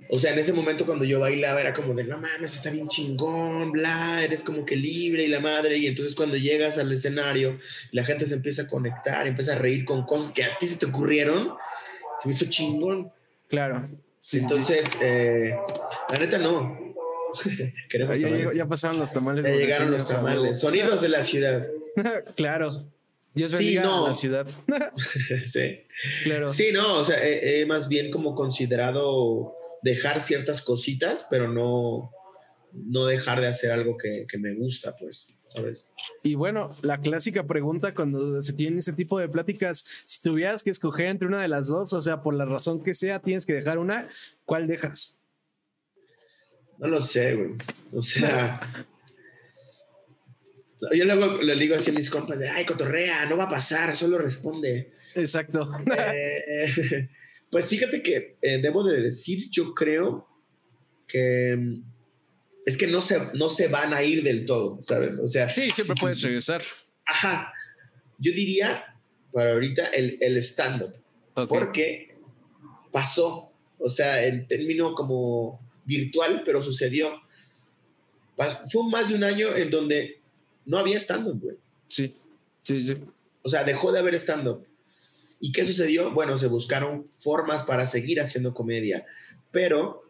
[0.10, 2.88] O sea, en ese momento cuando yo bailaba era como de, no mames, está bien
[2.88, 5.78] chingón, bla, eres como que libre y la madre.
[5.78, 7.60] Y entonces cuando llegas al escenario,
[7.92, 10.78] la gente se empieza a conectar, empieza a reír con cosas que a ti se
[10.78, 11.54] te ocurrieron,
[12.20, 13.12] se me hizo chingón.
[13.48, 13.90] Claro.
[14.20, 15.54] Sí, Entonces, eh,
[16.10, 16.83] la neta no.
[17.90, 18.40] Queremos ya, tamales.
[18.48, 19.46] llegó- ya pasaron los tamales.
[19.46, 20.60] Ya llegaron los tamales.
[20.60, 21.68] Sonidos de la ciudad.
[22.36, 22.72] claro.
[23.36, 24.06] Dios Sí, bendiga no.
[24.06, 24.48] a la ciudad.
[25.46, 25.80] sí.
[26.24, 26.48] Claro.
[26.48, 32.12] Sí, no, o sea, he, he más bien como considerado dejar ciertas cositas, pero no,
[32.74, 35.92] no dejar de hacer algo que, que me gusta, pues, ¿sabes?
[36.22, 40.70] Y bueno, la clásica pregunta cuando se tienen ese tipo de pláticas, si tuvieras que
[40.70, 43.54] escoger entre una de las dos, o sea, por la razón que sea, tienes que
[43.54, 44.08] dejar una,
[44.46, 45.16] ¿cuál dejas?
[46.84, 47.52] No lo sé, güey.
[47.94, 48.60] O sea,
[50.94, 53.96] yo luego le digo así a mis compas de, ay, cotorrea, no va a pasar,
[53.96, 54.92] solo responde.
[55.16, 55.70] Exacto.
[55.96, 57.08] Eh,
[57.52, 60.28] pues fíjate que eh, debo de decir, yo creo
[61.08, 61.84] que mm,
[62.66, 65.18] es que no se, no se van a ir del todo, ¿sabes?
[65.20, 66.62] O sea, Sí, siempre si- puedes regresar.
[67.06, 67.54] Ajá.
[68.20, 68.84] Yo diría,
[69.32, 70.96] para ahorita, el, el stand-up,
[71.36, 71.48] Ok.
[71.48, 72.16] porque
[72.92, 77.22] pasó, o sea, en término como virtual, pero sucedió.
[78.72, 80.20] Fue más de un año en donde
[80.66, 81.58] no había stand-up, güey.
[81.88, 82.16] Sí,
[82.64, 82.98] sí, sí.
[83.42, 84.66] O sea, dejó de haber stand-up.
[85.40, 86.12] ¿Y qué sucedió?
[86.12, 89.06] Bueno, se buscaron formas para seguir haciendo comedia,
[89.52, 90.10] pero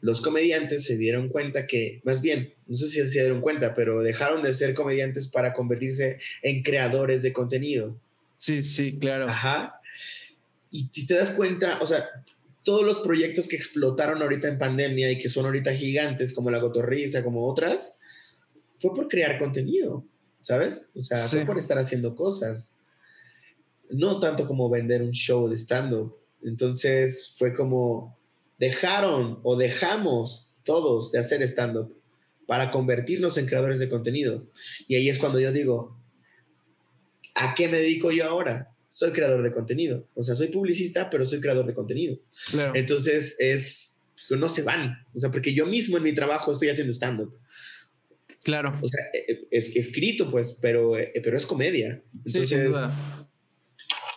[0.00, 4.02] los comediantes se dieron cuenta que, más bien, no sé si se dieron cuenta, pero
[4.02, 7.96] dejaron de ser comediantes para convertirse en creadores de contenido.
[8.36, 9.28] Sí, sí, claro.
[9.30, 9.80] Ajá.
[10.70, 12.04] Y si te das cuenta, o sea,
[12.64, 16.60] todos los proyectos que explotaron ahorita en pandemia y que son ahorita gigantes, como La
[16.60, 18.00] Cotorriza, como otras,
[18.80, 20.04] fue por crear contenido,
[20.40, 20.90] ¿sabes?
[20.96, 21.36] O sea, Sí.
[21.36, 22.76] fue por estar haciendo cosas.
[23.90, 26.16] No tanto como vender un show de stand-up.
[26.42, 28.18] Entonces fue como,
[28.58, 31.94] dejaron o dejamos todos de hacer stand-up
[32.46, 34.46] para convertirnos en creadores de contenido.
[34.88, 35.96] Y ahí es cuando yo digo,
[37.34, 38.73] ¿a qué me dedico yo ahora?
[38.94, 40.06] Soy creador de contenido.
[40.14, 42.16] O sea, soy publicista, pero soy creador de contenido.
[42.48, 42.76] claro.
[42.76, 43.98] Entonces es,
[44.30, 45.04] no se van.
[45.12, 47.36] O sea, porque yo mismo en mi trabajo estoy haciendo stand-up.
[48.44, 48.78] Claro.
[48.80, 52.04] O sea, eh, es escrito, pues, pero, eh, pero es comedia.
[52.24, 53.28] sí, sin duda.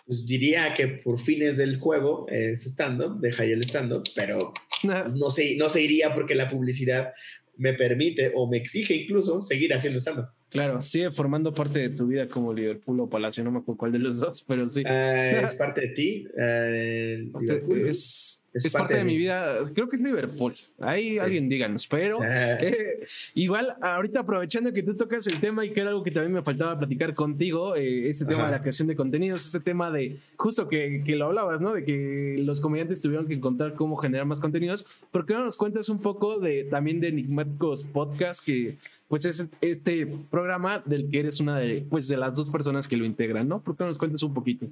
[0.06, 4.52] Pues diría que por fines del juego es stand-up, dejaría el stand-up, pero
[4.84, 7.14] no se, no se iría porque la publicidad
[7.56, 10.28] me permite o me exige incluso seguir haciendo stand-up.
[10.50, 13.92] Claro, sigue formando parte de tu vida como Liverpool o Palacio, no me acuerdo cuál
[13.92, 14.82] de los dos, pero sí.
[14.86, 16.26] Ah, es parte de ti.
[16.34, 19.58] Uh, es, es, parte, de, mi vida.
[19.74, 20.54] Creo que es Liverpool.
[20.80, 21.86] Ahí alguien díganos.
[21.86, 23.00] Pero eh,
[23.34, 26.42] igual, ahorita aprovechando que tú tocas el tema y que era algo que también me
[26.42, 30.66] faltaba platicar contigo, eh, este tema de la creación de contenidos, este tema de justo
[30.66, 31.74] que, que, lo hablabas, ¿no?
[31.74, 34.84] De que los comediantes tuvieron que encontrar cómo generar más contenidos.
[35.10, 38.78] ¿Por qué no nos cuentas un poco de también de Enigmáticos Podcast, que
[39.08, 42.96] pues es este programa del que eres una de, pues, de las dos personas que
[42.96, 43.62] lo integran, ¿no?
[43.62, 44.66] ¿Por qué no nos cuentas un poquito?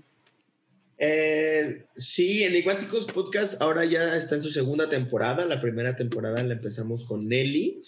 [0.98, 5.44] Eh, sí, Enigmáticos Podcast ahora ya está en su segunda temporada.
[5.46, 7.82] La primera temporada la empezamos con Nelly,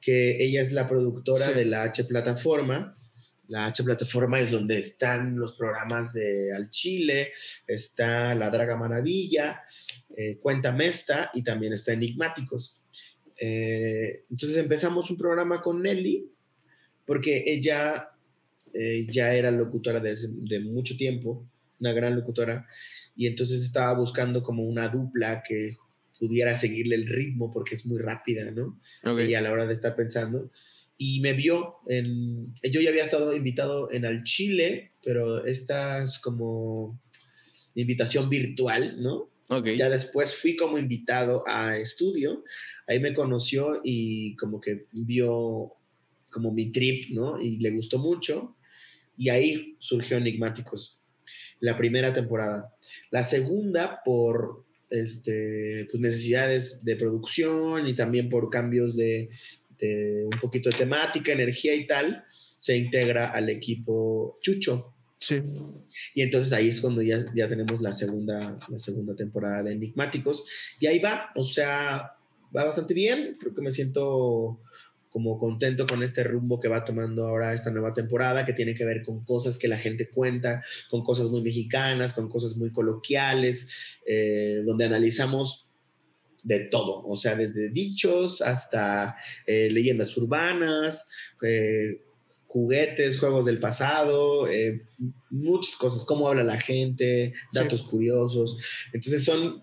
[0.00, 2.96] que ella es la productora de la H Plataforma.
[3.48, 7.32] La H Plataforma es donde están los programas de Al Chile,
[7.66, 9.62] está La Draga Maravilla,
[10.16, 12.81] eh, Cuenta Mesta y también está Enigmáticos.
[13.44, 16.30] Eh, entonces empezamos un programa con Nelly,
[17.04, 18.10] porque ella
[18.72, 21.44] eh, ya era locutora desde de mucho tiempo
[21.80, 22.68] una gran locutora,
[23.16, 25.76] y entonces estaba buscando como una dupla que
[26.20, 28.78] pudiera seguirle el ritmo porque es muy rápida, ¿no?
[29.20, 30.52] Y a la hora de estar pensando.
[30.96, 32.54] Y me vio en...
[32.62, 37.00] Yo ya había estado invitado en Al Chile, pero esta es como
[37.74, 39.32] invitación virtual, ¿no?
[39.76, 42.44] Ya después fui como invitado a estudio,
[42.88, 45.72] ahí me conoció y como que vio
[46.30, 47.40] como mi trip, ¿no?
[47.40, 48.56] Y le gustó mucho.
[49.16, 50.98] Y ahí surgió Enigmáticos
[51.60, 52.74] la primera temporada.
[53.10, 59.30] La segunda por este, pues necesidades de producción y también por cambios de,
[60.24, 64.94] un poquito de temática, energía y tal, se integra al equipo Chucho.
[65.18, 65.40] Sí.
[66.14, 70.44] Y entonces ahí es cuando ya, ya tenemos la segunda, la segunda temporada de Enigmáticos.
[70.80, 72.12] Y ahí va, o sea,
[72.56, 73.36] va bastante bien.
[73.38, 74.60] Creo que me siento
[75.12, 78.86] como contento con este rumbo que va tomando ahora esta nueva temporada, que tiene que
[78.86, 83.68] ver con cosas que la gente cuenta, con cosas muy mexicanas, con cosas muy coloquiales,
[84.06, 85.68] eh, donde analizamos
[86.42, 91.08] de todo, o sea, desde dichos hasta eh, leyendas urbanas,
[91.42, 92.00] eh,
[92.46, 94.46] juguetes, juegos del pasado,
[95.30, 98.58] muchas cosas, cómo habla la gente, datos curiosos.
[98.92, 99.62] Entonces son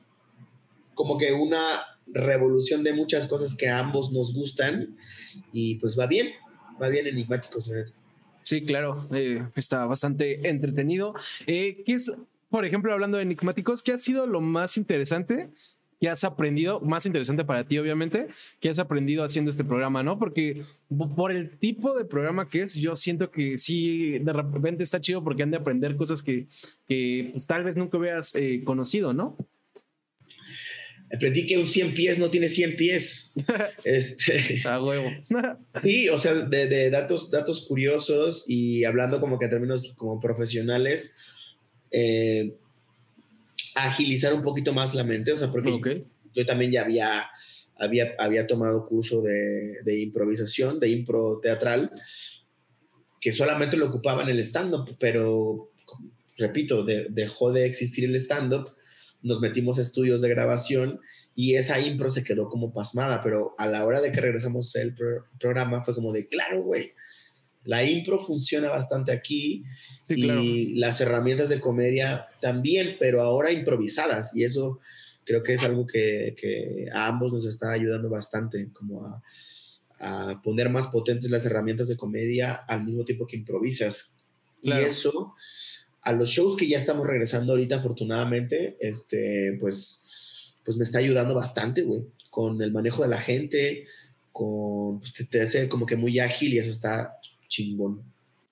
[0.94, 1.82] como que una
[2.14, 4.97] revolución de muchas cosas que a ambos nos gustan
[5.53, 6.30] y pues va bien,
[6.82, 7.70] va bien enigmáticos.
[8.41, 11.14] Sí, claro, eh, está bastante entretenido.
[11.45, 12.12] Eh, ¿Qué es,
[12.49, 15.49] por ejemplo, hablando de enigmáticos, qué ha sido lo más interesante
[15.99, 18.28] que has aprendido, más interesante para ti, obviamente,
[18.62, 20.18] que has aprendido haciendo este programa, ¿no?
[20.18, 20.64] Porque
[21.16, 25.24] por el tipo de programa que es, yo siento que sí, de repente está chido
[25.24, 26.47] porque han de aprender cosas que,
[26.88, 29.36] que pues, tal vez nunca hubieras eh, conocido, ¿no?
[31.14, 33.34] Aprendí que un 100 pies no tiene 100 pies.
[33.84, 35.10] este, A huevo.
[35.82, 41.16] sí, o sea, de, datos, datos curiosos y hablando como que en términos como profesionales,
[41.91, 42.55] eh,
[43.76, 46.03] agilizar un poquito más la mente, o sea, porque
[46.34, 47.28] yo también ya había,
[47.78, 51.91] había, había tomado curso de, de improvisación, de impro teatral,
[53.20, 55.72] que solamente lo ocupaba en el stand-up, pero,
[56.38, 58.72] repito, dejó de existir el stand-up
[59.22, 60.99] nos metimos a estudios de grabación
[61.36, 64.95] y esa impro se quedó como pasmada, pero a la hora de que regresamos el
[65.39, 66.93] programa fue como de, claro, güey,
[67.65, 69.63] la impro funciona bastante aquí
[70.07, 74.80] y las herramientas de comedia también, pero ahora improvisadas y eso
[75.26, 79.22] creo que es algo que, a ambos nos está ayudando bastante, como a,
[79.99, 84.17] a, poner más potentes las herramientas de comedia al mismo tiempo que improvisas.
[84.61, 85.36] Y eso
[86.10, 90.07] a los shows que ya estamos regresando ahorita, afortunadamente, este, pues,
[90.66, 92.01] pues me está ayudando bastante, güey,
[92.32, 93.86] con el manejo de la gente,
[94.32, 98.01] con, pues te, hace como que muy ágil y eso está chingón.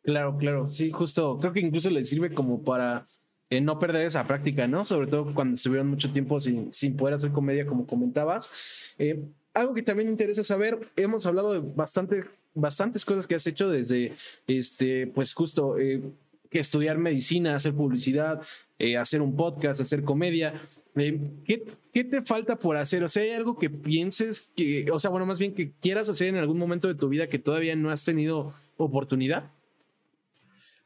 [0.03, 3.07] Claro, claro, sí, justo, creo que incluso le sirve como para
[3.49, 4.85] eh, no perder esa práctica, ¿no?
[4.85, 8.51] Sobre todo cuando estuvieron mucho tiempo sin, sin poder hacer comedia, como comentabas.
[8.99, 9.19] Eh,
[9.55, 13.67] algo que también me interesa saber, hemos hablado de bastante, bastantes cosas que has hecho
[13.67, 14.13] desde,
[14.45, 15.79] este, pues justo...
[15.79, 16.03] Eh,
[16.51, 18.41] estudiar medicina, hacer publicidad,
[18.79, 20.53] eh, hacer un podcast, hacer comedia.
[20.95, 23.03] Eh, ¿qué, ¿qué, te falta por hacer?
[23.03, 26.29] O sea, ¿hay algo que pienses que, o sea, bueno, más bien que quieras hacer
[26.29, 29.51] en algún momento de tu vida que todavía no has tenido oportunidad?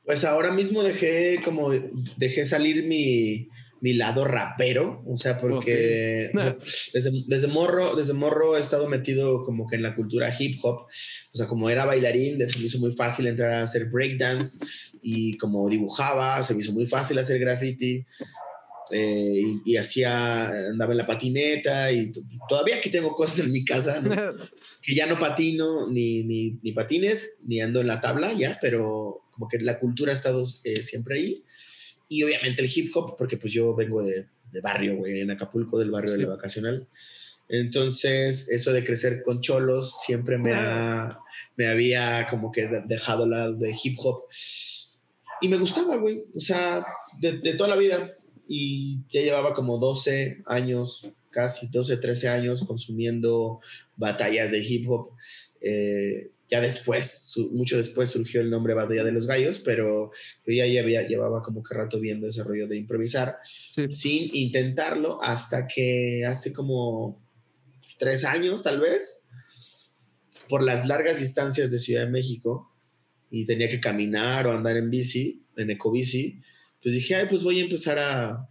[0.03, 1.72] Pues ahora mismo dejé como,
[2.18, 3.49] dejé salir mi,
[3.82, 6.29] mi lado rapero, o sea, porque
[6.93, 10.86] desde, desde, morro, desde morro he estado metido como que en la cultura hip hop,
[10.86, 14.63] o sea, como era bailarín, se me hizo muy fácil entrar a hacer breakdance
[15.01, 18.05] y como dibujaba, se me hizo muy fácil hacer graffiti.
[18.93, 22.11] Eh, y, hacía, andaba en la patineta y
[22.49, 24.01] todavía aquí tengo cosas en mi casa,
[24.82, 29.23] que ya no patino ni, ni, ni, patines, ni ando en la tabla ya, pero
[29.32, 31.43] como que la cultura ha estado eh, siempre ahí.
[32.12, 35.80] Y obviamente el hip hop, porque pues yo vengo de, de barrio, güey, en Acapulco,
[35.80, 36.86] del barrio de la vacacional.
[37.47, 41.18] Entonces, eso de crecer con cholos siempre me, ha,
[41.55, 44.24] me había como que dejado la de hip hop.
[45.39, 46.26] Y me gustaba, güey.
[46.36, 46.86] O sea,
[47.18, 48.18] de, de, toda la vida.
[48.45, 53.62] Y ya llevaba como 12 años, casi 12, 13 años consumiendo
[53.95, 55.12] batallas de hip hop.
[55.62, 60.12] Eh, ya después, mucho después surgió el nombre Batalla de los Gallos, pero
[60.45, 63.38] yo ya había, llevaba como que rato viendo ese rollo de improvisar
[63.70, 67.24] sin intentarlo hasta que hace como
[67.97, 69.26] tres años tal vez,
[70.49, 72.70] por las largas distancias de Ciudad de México
[73.30, 76.41] y tenía que caminar o andar en bici, en ecobici,
[76.84, 78.49] pues dije, ay, pues voy a empezar a,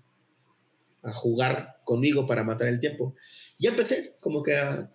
[1.02, 3.14] a jugar conmigo para matar el tiempo.
[3.58, 4.90] Y empecé como que a,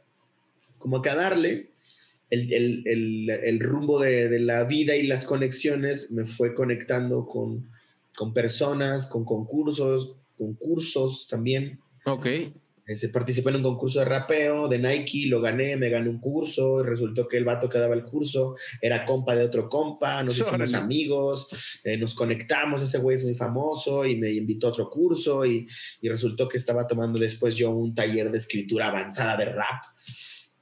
[0.80, 1.75] como que a darle
[2.30, 7.70] el, rumbo de, la vida y las conexiones me fue conectando con,
[8.16, 11.80] con personas, con concursos, concursos también.
[12.06, 12.28] Ok.
[12.88, 16.82] Ese, participé en un concurso de rapeo de Nike, lo gané, me gané un curso,
[16.82, 20.40] y resultó que el vato que daba el curso era compa de otro compa, nos
[20.40, 21.48] hicimos amigos,
[21.84, 25.68] eh, nos conectamos, ese güey es muy famoso y me invitó a otro curso y,
[26.00, 29.84] y resultó que estaba tomando después yo un taller de escritura avanzada de rap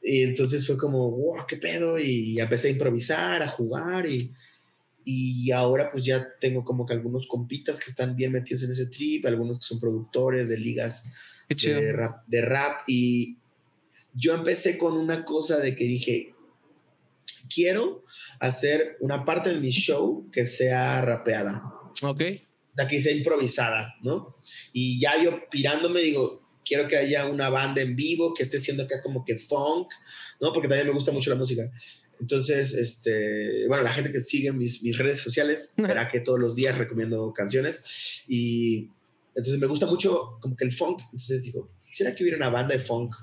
[0.04, 1.97] y entonces fue como, wow, qué pedo.
[1.97, 4.06] Y empecé a improvisar, a jugar.
[4.06, 4.32] Y,
[5.06, 8.88] y ahora pues ya tengo como que algunos compitas que están bien metidos en ese
[8.88, 11.12] trip, algunos que son productores de ligas
[11.47, 12.82] de rap, de rap.
[12.88, 13.38] Y
[14.14, 16.36] yo empecé con una cosa de que dije,
[17.54, 18.04] quiero
[18.39, 21.64] hacer una parte de mi show que sea rapeada.
[22.04, 22.22] Ok.
[22.74, 24.36] O sea, que sea improvisada, ¿no?
[24.74, 28.84] Y ya yo pirándome digo, quiero que haya una banda en vivo que esté siendo
[28.84, 29.89] acá como que funk,
[30.41, 30.51] ¿no?
[30.53, 31.72] Porque también me gusta mucho la música.
[32.20, 36.55] Entonces, este, bueno, la gente que sigue mis, mis redes sociales verá que todos los
[36.55, 38.89] días recomiendo canciones y
[39.36, 41.01] entonces me gusta mucho como que el funk.
[41.05, 43.16] Entonces digo, quisiera que hubiera una banda de funk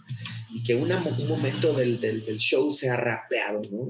[0.53, 3.88] y que una, un momento del, del, del, show sea rapeado, ¿no?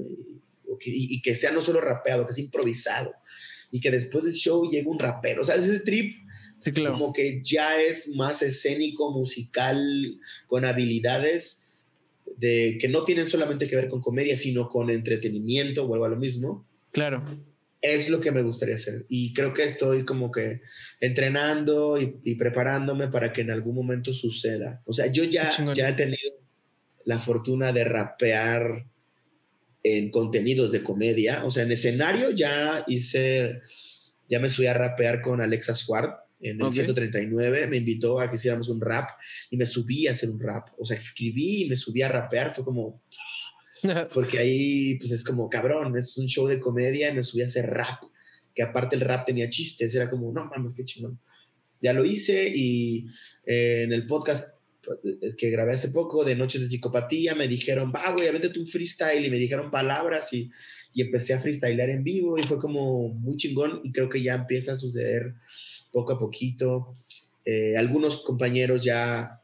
[0.83, 3.13] Y, y, que sea no solo rapeado, que sea improvisado
[3.71, 5.41] y que después del show llegue un rapero.
[5.41, 6.13] O sea, ese trip
[6.87, 11.71] como que ya es más escénico, musical, con habilidades
[12.37, 16.15] de que no tienen solamente que ver con comedia, sino con entretenimiento, vuelvo a lo
[16.15, 16.65] mismo.
[16.91, 17.23] Claro.
[17.81, 19.05] Es lo que me gustaría hacer.
[19.09, 20.61] Y creo que estoy como que
[20.99, 24.81] entrenando y, preparándome para que en algún momento suceda.
[24.85, 26.33] O sea, yo ya, ya he tenido
[27.05, 28.85] la fortuna de rapear
[29.83, 31.43] en contenidos de comedia.
[31.45, 33.61] O sea, en escenario ya hice,
[34.29, 38.35] ya me subí a rapear con Alexa Swart en el 139, me invitó a que
[38.35, 39.09] hiciéramos un rap
[39.49, 40.69] y me subí a hacer un rap.
[40.77, 43.03] O sea, escribí y me subí a rapear, fue como...
[44.13, 47.45] Porque ahí, pues es como, cabrón, es un show de comedia y me subí a
[47.45, 48.03] hacer rap,
[48.53, 51.19] que aparte el rap tenía chistes, era como, no mames, qué chingón.
[51.81, 53.07] Ya lo hice y
[53.45, 54.53] eh, en el podcast
[55.03, 58.67] eh, que grabé hace poco de Noches de Psicopatía me dijeron, va, güey, véndete un
[58.67, 60.51] freestyle y me dijeron palabras y,
[60.93, 64.35] y empecé a freestylear en vivo y fue como muy chingón y creo que ya
[64.35, 65.33] empieza a suceder
[65.91, 66.95] poco a poquito.
[67.45, 69.41] Eh, algunos compañeros ya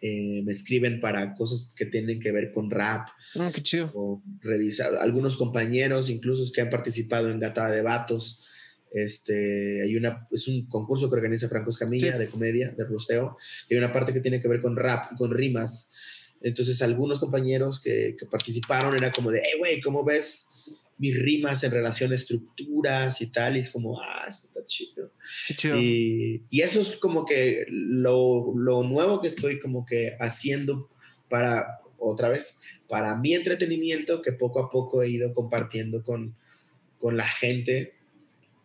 [0.00, 3.08] eh, me escriben para cosas que tienen que ver con rap.
[3.36, 3.90] Oh, qué chido.
[3.94, 4.96] O revisar.
[4.96, 8.44] Algunos compañeros, incluso que han participado en Gata de Vatos.
[8.92, 13.36] Este, hay una, es un concurso que organiza Franco Escamilla de comedia, de rosteo.
[13.70, 15.90] Hay una parte que tiene que ver con rap, con rimas.
[16.42, 20.48] Entonces, algunos compañeros que, que participaron era como de, hey, güey, ¿cómo ves
[20.98, 25.10] mis rimas en relación a estructuras y tal, y es como, ah, eso está chido.
[25.76, 30.88] Y, y, eso es como que lo, lo, nuevo que estoy como que haciendo
[31.28, 36.36] para, otra vez, para mi entretenimiento, que poco a poco he ido compartiendo con,
[36.98, 37.94] con la gente.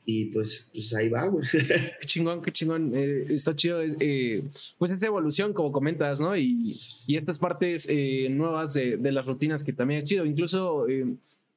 [0.06, 1.46] Y pues, pues ahí va, güey.
[2.00, 2.94] Qué chingón, qué chingón.
[2.96, 3.82] Eh, está chido.
[3.84, 4.44] Eh,
[4.80, 6.36] pues esa evolución, como comentas, ¿no?
[6.36, 10.26] Y, y estas partes eh, nuevas de, de, las rutinas que también es chido.
[10.26, 10.88] Incluso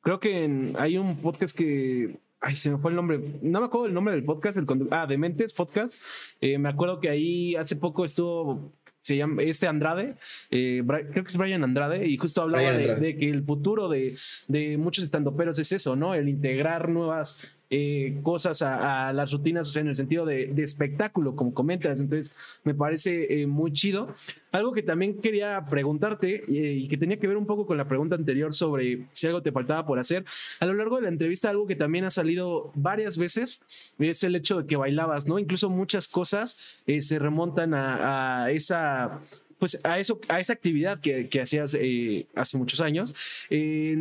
[0.03, 2.19] Creo que hay un podcast que.
[2.41, 3.21] Ay, se me fue el nombre.
[3.41, 4.59] No me acuerdo el nombre del podcast.
[4.59, 5.95] El ah, Dementes Podcast.
[6.41, 8.73] Eh, me acuerdo que ahí hace poco estuvo
[9.03, 10.15] se llama este Andrade,
[10.53, 14.79] eh, creo que es Brian Andrade, y justo hablaba de, que el futuro de, de
[14.79, 16.15] muchos estandoperos es eso, ¿no?
[16.15, 21.35] El integrar nuevas eh, cosas a, las rutinas, o sea, en el sentido de, espectáculo,
[21.35, 21.99] como comentas.
[21.99, 22.31] Entonces,
[22.65, 24.13] me parece eh, muy chido.
[24.51, 27.89] Algo que también quería preguntarte eh, y que tenía que ver un poco con la
[27.89, 30.27] pregunta anterior sobre si algo te faltaba por hacer.
[30.61, 33.63] A lo largo de la entrevista, algo que también ha salido varias veces
[33.99, 35.39] es el hecho de que bailabas, ¿no?
[35.39, 39.23] Incluso muchas cosas se remontan a esa
[39.63, 43.15] pues a eso, a esa actividad que, hacías eh, hace muchos años,
[43.49, 43.97] eh,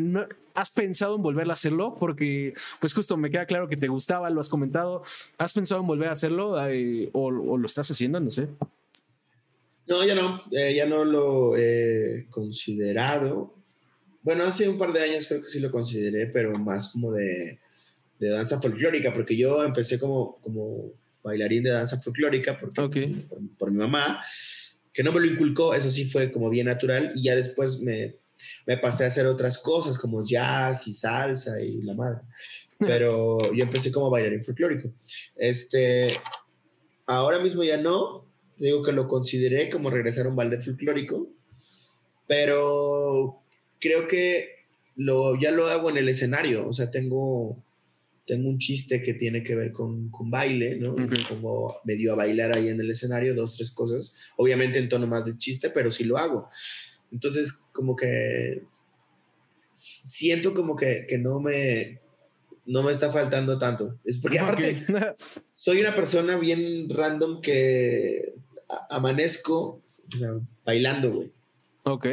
[0.55, 1.97] ¿has pensado en volver a hacerlo?
[1.99, 5.03] Porque, pues justo me queda claro que te gustaba, lo has comentado.
[5.37, 8.19] ¿Has pensado en volver a hacerlo eh, o, lo estás haciendo?
[8.19, 8.47] No sé.
[9.85, 13.53] No, ya no, ya no lo he considerado.
[14.23, 17.59] Bueno, hace un par de años creo que sí lo consideré, pero más como de,
[18.17, 20.91] danza folclórica, porque yo empecé como, como
[21.21, 23.27] bailarín de danza folclórica porque,
[23.59, 24.23] por mi mamá
[24.93, 28.15] que no me lo inculcó, eso sí fue como bien natural y ya después me,
[28.65, 32.21] me pasé a hacer otras cosas como jazz y salsa y la madre.
[32.79, 34.91] Pero yo empecé como bailarín folclórico.
[35.35, 36.17] Este,
[37.05, 38.25] ahora mismo ya no,
[38.57, 41.29] digo que lo consideré como regresar a un ballet folclórico,
[42.27, 43.41] pero
[43.79, 47.61] creo que lo, ya lo hago en el escenario, o sea, tengo
[48.31, 50.95] tengo un chiste que tiene que ver con, con baile, ¿no?
[51.27, 55.05] Como me dio a bailar ahí en el escenario, dos, tres cosas, obviamente en tono
[55.05, 56.47] más de chiste, pero sí lo hago.
[57.11, 58.63] Entonces, como que
[59.73, 61.99] siento como que, que no me
[62.65, 63.99] no me está faltando tanto.
[64.05, 64.85] Es porque aparte
[65.53, 68.33] soy una persona bien random que
[68.89, 71.33] amanezco o sea, bailando, güey.
[71.83, 72.07] Ok.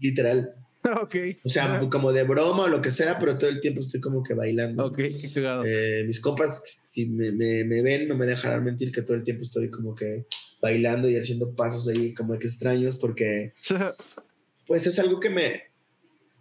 [0.00, 0.54] Literal.
[1.02, 1.16] Ok.
[1.44, 4.22] O sea, como de broma o lo que sea, pero todo el tiempo estoy como
[4.22, 4.86] que bailando.
[4.86, 5.00] Ok,
[5.34, 5.64] cagado.
[5.64, 9.42] Eh, mis compas, si me, me, ven, no me dejarán mentir que todo el tiempo
[9.42, 10.26] estoy como que
[10.60, 13.52] bailando y haciendo pasos ahí como que extraños porque
[14.66, 15.62] pues es algo que me,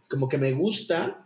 [0.09, 1.25] como que me gusta,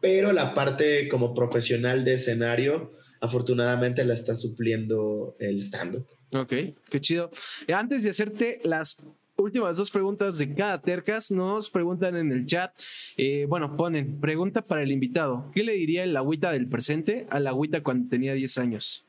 [0.00, 6.06] pero la parte como profesional de escenario, afortunadamente la está supliendo el stand-up.
[6.32, 6.52] Ok,
[6.88, 7.30] qué chido.
[7.72, 9.04] Antes de hacerte las
[9.40, 11.30] últimas dos preguntas de cada tercas.
[11.30, 12.72] Nos preguntan en el chat.
[13.16, 15.50] Eh, bueno, ponen pregunta para el invitado.
[15.54, 19.06] ¿Qué le diría el agüita del presente al agüita cuando tenía 10 años?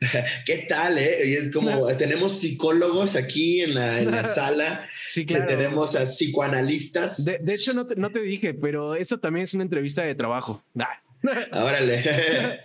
[0.46, 1.22] ¿Qué tal, eh?
[1.26, 4.88] Y es como, tenemos psicólogos aquí en la, sala.
[5.04, 5.46] Sí, claro.
[5.46, 7.24] tenemos a psicoanalistas.
[7.24, 10.62] De, hecho, no te, no te, dije, pero esto también es una entrevista de trabajo.
[11.52, 12.60] Órale.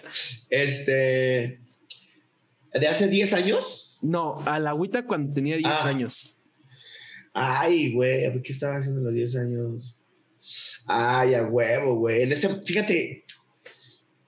[0.49, 1.59] este.
[2.73, 3.97] ¿De hace 10 años?
[4.01, 5.87] No, al agüita cuando tenía 10 ah.
[5.87, 6.33] años.
[7.34, 9.97] Ay, güey, ¿qué estaba haciendo en los 10 años?
[10.86, 12.23] Ay, a huevo, güey.
[12.23, 13.23] En ese, fíjate,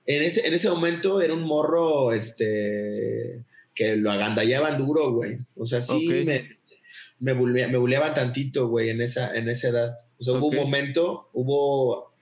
[0.06, 3.44] en ese, en ese momento era un morro, este,
[3.74, 5.38] que lo agandallaban duro, güey.
[5.56, 6.58] O sea, sí me,
[7.18, 9.98] me, buleaban tantito, güey, en esa, en esa edad.
[10.18, 12.12] O sea, hubo un momento, hubo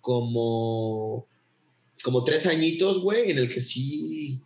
[0.00, 1.26] como,
[2.02, 4.40] como tres añitos, güey, en el que sí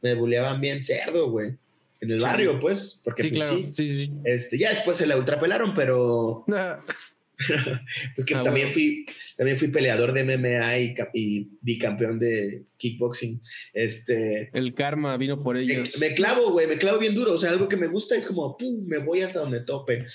[0.00, 1.58] me buleaban bien cerdo, güey
[2.00, 3.56] en el barrio, pues, porque sí, pues, claro.
[3.56, 3.68] sí.
[3.72, 6.44] Sí, Este, ya después se la ultrapelaron, pero
[8.16, 13.40] pues que ah, también fui también fui peleador de MMA y, y bicampeón de kickboxing.
[13.72, 15.98] Este, el karma vino por ellos.
[16.00, 18.56] Me, clavo, güey, me clavo bien duro, o sea, algo que me gusta es como
[18.56, 20.06] pum, me voy hasta donde tope.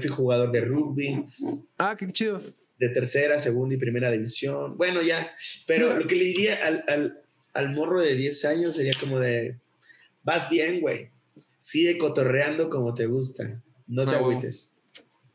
[0.00, 1.24] fui jugador de rugby.
[1.78, 2.42] Ah, qué chido.
[2.78, 4.76] De tercera, segunda y primera división.
[4.78, 5.34] Bueno, ya,
[5.66, 7.20] pero lo que le diría al, al,
[7.52, 9.58] al morro de 10 años sería como de
[10.22, 11.10] vas bien, güey.
[11.58, 13.62] Sigue cotorreando como te gusta.
[13.86, 14.78] No te ah, agüites.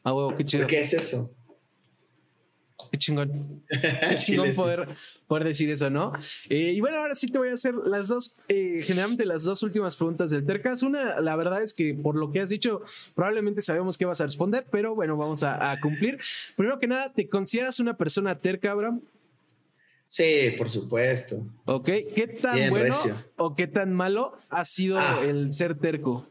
[0.03, 0.67] Ah, huevo, qué chido.
[0.67, 1.31] ¿Qué es eso?
[2.91, 3.63] Qué chingón.
[3.69, 4.87] Qué chingón poder,
[5.27, 6.13] poder, decir eso, ¿no?
[6.49, 9.63] Eh, y bueno, ahora sí te voy a hacer las dos, eh, generalmente las dos
[9.63, 10.83] últimas preguntas del Tercas.
[10.83, 12.81] Una, la verdad es que por lo que has dicho,
[13.13, 16.19] probablemente sabemos qué vas a responder, pero bueno, vamos a, a cumplir.
[16.55, 19.01] Primero que nada, ¿te consideras una persona terca, Abraham?
[20.05, 21.45] Sí, por supuesto.
[21.65, 22.95] Ok, ¿qué tan bueno
[23.37, 25.21] o qué tan malo ha sido ah.
[25.27, 26.27] el ser terco?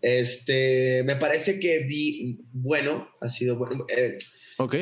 [0.00, 3.86] Este, me parece que vi, bueno, ha sido bueno.
[3.88, 4.18] Eh,
[4.58, 4.76] ok.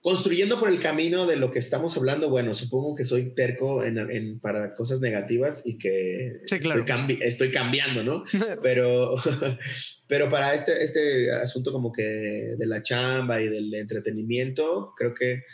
[0.00, 4.40] Construyendo por el camino de lo que estamos hablando, bueno, supongo que soy terco en,
[4.40, 8.24] para cosas negativas y que estoy, cambiando, ¿no?
[8.62, 9.14] pero,
[10.08, 15.44] pero para este, este asunto como que de la chamba y del entretenimiento, creo que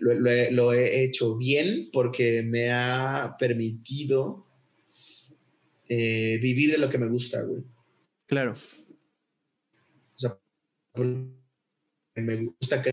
[0.00, 4.46] lo, he hecho bien porque me ha permitido
[5.88, 7.62] eh, vivir de lo que me gusta, güey.
[8.26, 8.52] Claro.
[8.52, 10.38] O sea,
[12.16, 12.92] me gusta que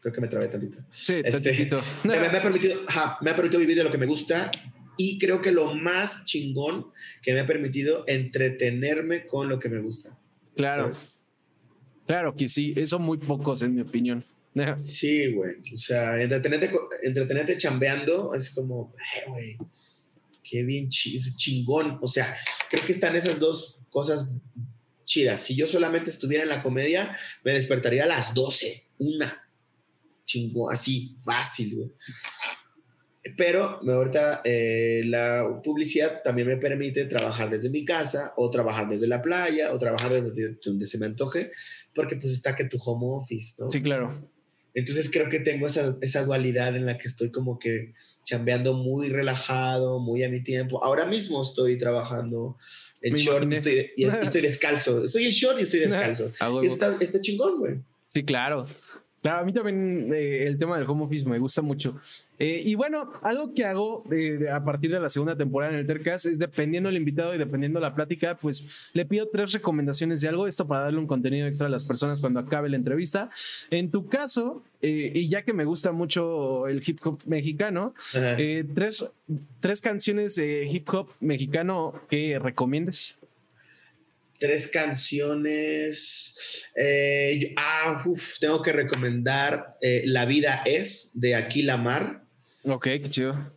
[0.00, 0.78] creo que me trabé tantito.
[0.90, 1.52] Sí, este,
[2.04, 2.80] me, ha permitido,
[3.20, 4.50] me ha permitido vivir de lo que me gusta
[4.96, 6.86] y creo que lo más chingón
[7.22, 10.18] que me ha permitido entretenerme con lo que me gusta.
[10.56, 10.90] Claro.
[12.06, 14.24] Claro que sí, eso muy pocos en mi opinión.
[14.78, 15.56] Sí, güey.
[15.72, 16.70] O sea, entretenerte,
[17.02, 19.58] entretenerte chambeando es como, eh, güey,
[20.42, 21.98] qué bien chingón.
[22.02, 22.36] O sea,
[22.70, 24.30] creo que están esas dos cosas
[25.04, 25.40] chidas.
[25.40, 29.42] Si yo solamente estuviera en la comedia, me despertaría a las 12, una.
[30.26, 31.90] Chingón, así, fácil, güey.
[33.36, 39.06] Pero ahorita eh, la publicidad también me permite trabajar desde mi casa o trabajar desde
[39.06, 41.52] la playa o trabajar desde donde se me antoje,
[41.94, 43.68] porque pues está que tu home office, ¿no?
[43.68, 44.28] Sí, claro.
[44.74, 47.92] Entonces creo que tengo esa, esa dualidad en la que estoy como que
[48.24, 50.82] chambeando muy relajado, muy a mi tiempo.
[50.84, 52.56] Ahora mismo estoy trabajando
[53.00, 55.02] en short y estoy, y estoy, descalzo.
[55.02, 56.32] Estoy en short y estoy descalzo.
[56.62, 57.74] y está, está chingón, güey.
[58.06, 58.66] Sí, claro.
[59.22, 61.96] Claro, a mí también eh, el tema del home office me gusta mucho.
[62.40, 65.86] Eh, y bueno, algo que hago eh, a partir de la segunda temporada en el
[65.86, 70.28] Tercas es dependiendo del invitado y dependiendo la plática, pues le pido tres recomendaciones de
[70.28, 73.30] algo, esto para darle un contenido extra a las personas cuando acabe la entrevista.
[73.70, 79.08] En tu caso, y ya que me gusta mucho el hip hop mexicano, tres,
[79.60, 83.21] tres canciones de hip hop mexicano que recomiendes
[84.42, 86.36] tres canciones.
[86.74, 88.02] Eh, ah,
[88.40, 92.24] tengo que recomendar eh, La vida es de Aquila Mar.
[92.64, 93.56] Ok, qué chido.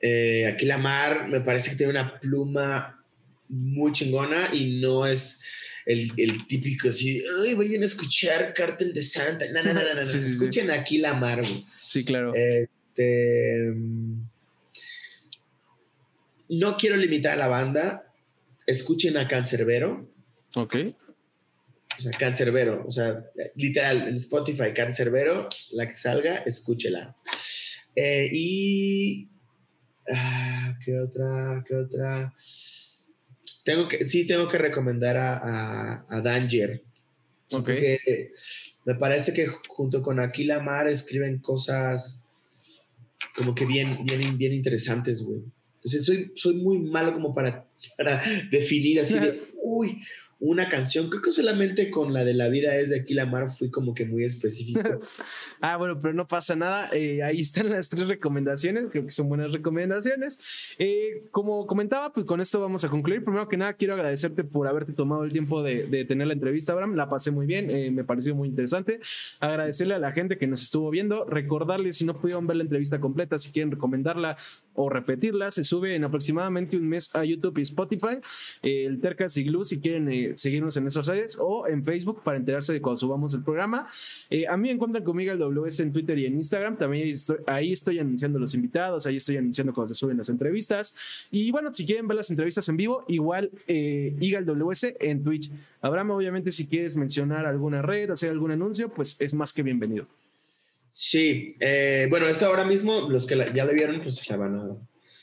[0.00, 3.04] Eh, Aquila Mar me parece que tiene una pluma
[3.50, 5.42] muy chingona y no es
[5.84, 9.44] el, típico así, ay, voy a escuchar Cártel de Santa.
[9.52, 10.00] No, no, no, no, no.
[10.00, 11.42] Escuchen Aquila Mar.
[11.84, 12.32] Sí, claro.
[12.34, 14.22] Este, mm,
[16.48, 18.11] no quiero limitar a la banda,
[18.66, 20.08] escuchen a Cancerbero.
[20.54, 20.76] Ok.
[21.96, 27.16] O sea, Cancerbero, o sea, literal, en Spotify, Cancerbero, la que salga, escúchela.
[27.94, 29.28] Eh, y.
[30.10, 31.62] Ah, ¿Qué otra?
[31.66, 32.34] ¿Qué otra?
[33.64, 36.82] Tengo que, sí, tengo que recomendar a, a, Danger.
[37.52, 37.66] Ok.
[37.66, 38.32] Porque
[38.84, 42.26] me parece que junto con Aquila Mar escriben cosas
[43.36, 45.42] como que bien, bien, bien interesantes, güey.
[45.76, 50.02] Entonces, soy, soy muy malo como para, para definir así de, uy,
[50.42, 51.08] una canción.
[51.08, 53.94] Creo que solamente con la de La vida es de aquí la mar fui como
[53.94, 54.80] que muy específico.
[55.60, 56.90] ah, bueno, pero no pasa nada.
[56.92, 58.86] Eh, ahí están las tres recomendaciones.
[58.90, 60.74] Creo que son buenas recomendaciones.
[60.80, 63.22] Eh, como comentaba, pues con esto vamos a concluir.
[63.22, 66.96] Primero que nada, quiero agradecerte por haberte tomado el tiempo de, tener la entrevista, Abraham.
[66.96, 67.70] La pasé muy bien.
[67.70, 68.98] Eh, me pareció muy interesante.
[69.38, 71.24] Agradecerle a la gente que nos estuvo viendo.
[71.24, 74.36] Recordarles, si no pudieron ver la entrevista completa, si quieren recomendarla
[74.74, 78.18] o repetirla, se sube en aproximadamente un mes a YouTube y Spotify.
[78.62, 82.72] el Tercas y Glue, si quieren seguirnos en esas redes o en Facebook para enterarse
[82.72, 83.86] de cuando subamos el programa.
[84.30, 86.76] Eh, a mí encuentran conmigo el WS en Twitter y en Instagram.
[86.76, 91.28] También estoy, ahí estoy anunciando los invitados, ahí estoy anunciando cuando se suben las entrevistas.
[91.30, 94.14] Y bueno, si quieren ver las entrevistas en vivo, igual eh,
[94.44, 95.50] WS en Twitch.
[95.80, 100.06] Abraham, obviamente, si quieres mencionar alguna red, hacer algún anuncio, pues es más que bienvenido.
[100.94, 104.78] Sí, eh, bueno, esto ahora mismo, los que ya lo vieron, pues la van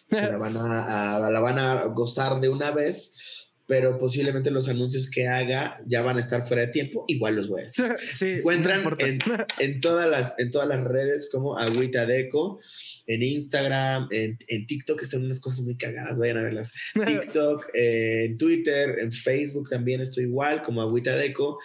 [0.10, 3.39] la van a, la van a gozar de una vez
[3.70, 7.48] pero posiblemente los anuncios que haga ya van a estar fuera de tiempo, igual los
[7.48, 7.68] voy a
[8.12, 8.82] Sí, Encuentran
[9.60, 12.60] en, todas las, en todas las redes como Agüita Deco,
[13.06, 16.74] en Instagram, en, en, TikTok están unas cosas muy cagadas, vayan a verlas.
[16.94, 21.60] TikTok, eh, en Twitter, en Facebook también estoy igual como Agüita Deco.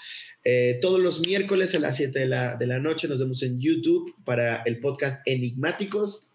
[0.45, 3.59] Eh, todos los miércoles a las 7 de la, de la noche nos vemos en
[3.59, 6.35] YouTube para el podcast Enigmáticos.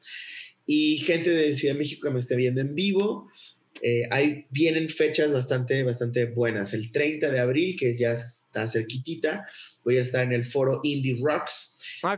[0.72, 3.28] Y gente de Ciudad de México que me esté viendo en vivo,
[3.82, 6.74] eh, ahí vienen fechas bastante, bastante buenas.
[6.74, 9.46] El 30 de abril, que ya está cerquitita,
[9.84, 11.78] voy a estar en el foro Indie Rocks.
[12.04, 12.16] Ah,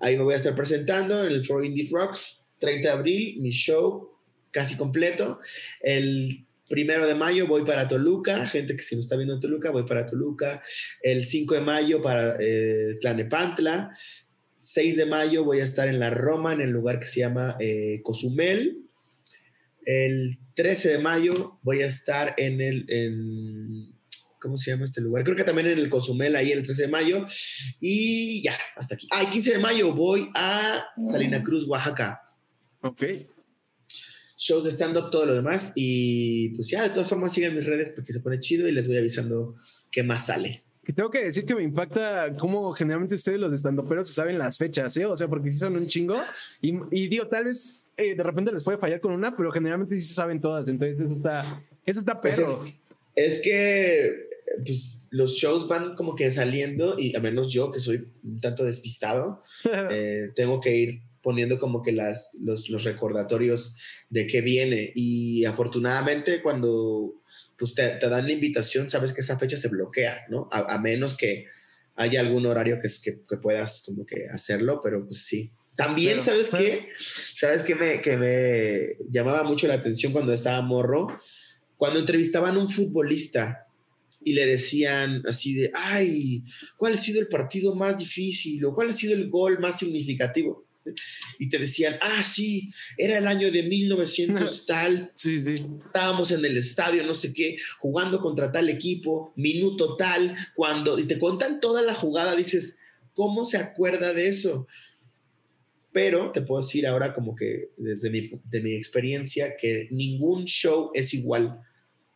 [0.00, 2.38] ahí me voy a estar presentando en el foro Indie Rocks.
[2.58, 4.12] 30 de abril, mi show
[4.52, 5.40] casi completo.
[5.80, 9.84] El primero de mayo voy para Toluca, gente que si no está viendo Toluca, voy
[9.84, 10.62] para Toluca.
[11.02, 13.90] El 5 de mayo para eh, Tlanepantla.
[14.56, 17.56] 6 de mayo voy a estar en la Roma, en el lugar que se llama
[17.58, 18.81] eh, Cozumel.
[19.84, 23.92] El 13 de mayo voy a estar en el,
[24.40, 25.24] ¿cómo se llama este lugar?
[25.24, 27.24] Creo que también en el Cozumel, ahí el 13 de mayo.
[27.80, 29.08] Y ya, hasta aquí.
[29.10, 32.20] Ah, el 15 de mayo voy a Salina Cruz, Oaxaca.
[32.82, 33.04] Ok.
[34.36, 35.72] Shows de stand-up, todo lo demás.
[35.76, 38.86] Y pues ya, de todas formas, sigan mis redes porque se pone chido y les
[38.88, 39.54] voy avisando
[39.90, 40.64] qué más sale.
[40.84, 44.58] Que tengo que decir que me impacta cómo generalmente ustedes los estandoperos se saben las
[44.58, 45.06] fechas, ¿eh?
[45.06, 46.20] O sea, porque sí son un chingo.
[46.60, 49.94] Y, y digo, tal vez eh, de repente les puede fallar con una, pero generalmente
[49.96, 50.68] sí se saben todas.
[50.68, 52.64] Entonces, eso está, eso está pues perro.
[53.14, 54.28] es, que
[54.64, 58.64] pues, los shows van como que saliendo, y al menos yo, que soy un tanto
[58.64, 59.42] despistado,
[59.90, 63.76] eh, tengo que ir poniendo como que las, los, los, recordatorios
[64.10, 64.92] de qué viene.
[64.94, 67.22] Y afortunadamente, cuando
[67.56, 70.48] pues, te, te, dan la invitación, sabes que esa fecha se bloquea, ¿no?
[70.50, 71.46] A, a menos que
[71.94, 72.88] haya algún horario que,
[73.28, 75.52] que, puedas como que hacerlo, pero pues sí.
[75.76, 76.88] También, ¿sabes qué?
[77.34, 81.08] ¿Sabes qué me, que me llamaba mucho la atención cuando estaba morro?
[81.76, 83.66] Cuando entrevistaban a un futbolista
[84.24, 86.44] y le decían así de, ay,
[86.76, 90.66] ¿cuál ha sido el partido más difícil o cuál ha sido el gol más significativo?
[91.38, 95.12] Y te decían, ah, sí, era el año de 1900 tal.
[95.14, 95.54] Sí, sí.
[95.86, 101.06] Estábamos en el estadio, no sé qué, jugando contra tal equipo, minuto tal, cuando, y
[101.06, 102.80] te cuentan toda la jugada, dices,
[103.14, 104.66] ¿cómo se acuerda de eso?
[105.92, 110.90] Pero te puedo decir ahora como que desde mi, de mi experiencia que ningún show
[110.94, 111.60] es igual.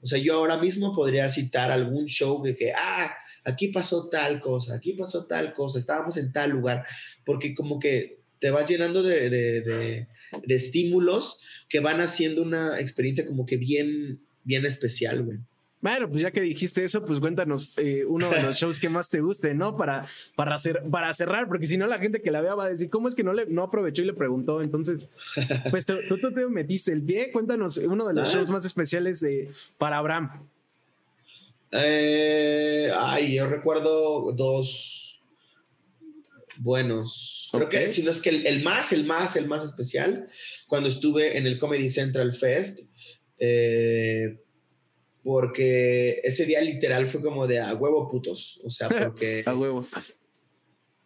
[0.00, 3.14] O sea, yo ahora mismo podría citar algún show de que, ah,
[3.44, 6.84] aquí pasó tal cosa, aquí pasó tal cosa, estábamos en tal lugar,
[7.24, 10.06] porque como que te vas llenando de, de, de,
[10.54, 15.38] estímulos que van haciendo una experiencia como que bien, bien especial, güey.
[15.80, 19.08] Bueno, pues ya que dijiste eso, pues cuéntanos eh, uno de los shows que más
[19.08, 19.76] te guste, ¿no?
[19.76, 20.04] Para,
[20.34, 22.90] para, hacer, para cerrar, porque si no la gente que la vea va a decir,
[22.90, 24.62] ¿cómo es que no, le, no aprovechó y le preguntó?
[24.62, 25.08] Entonces,
[25.70, 28.32] pues tú, tú te metiste el pie, cuéntanos uno de los ah.
[28.32, 29.48] shows más especiales de,
[29.78, 30.48] para Abraham.
[31.72, 35.20] Eh, ay, yo recuerdo dos
[36.58, 37.48] buenos.
[37.52, 40.28] Creo que si no es que el, más, el más, el más especial,
[40.68, 42.80] cuando estuve en el Comedy Central Fest,
[43.38, 44.38] eh,
[45.26, 49.42] porque ese día literal fue como de a huevo putos, o sea, porque...
[49.44, 49.84] a huevo.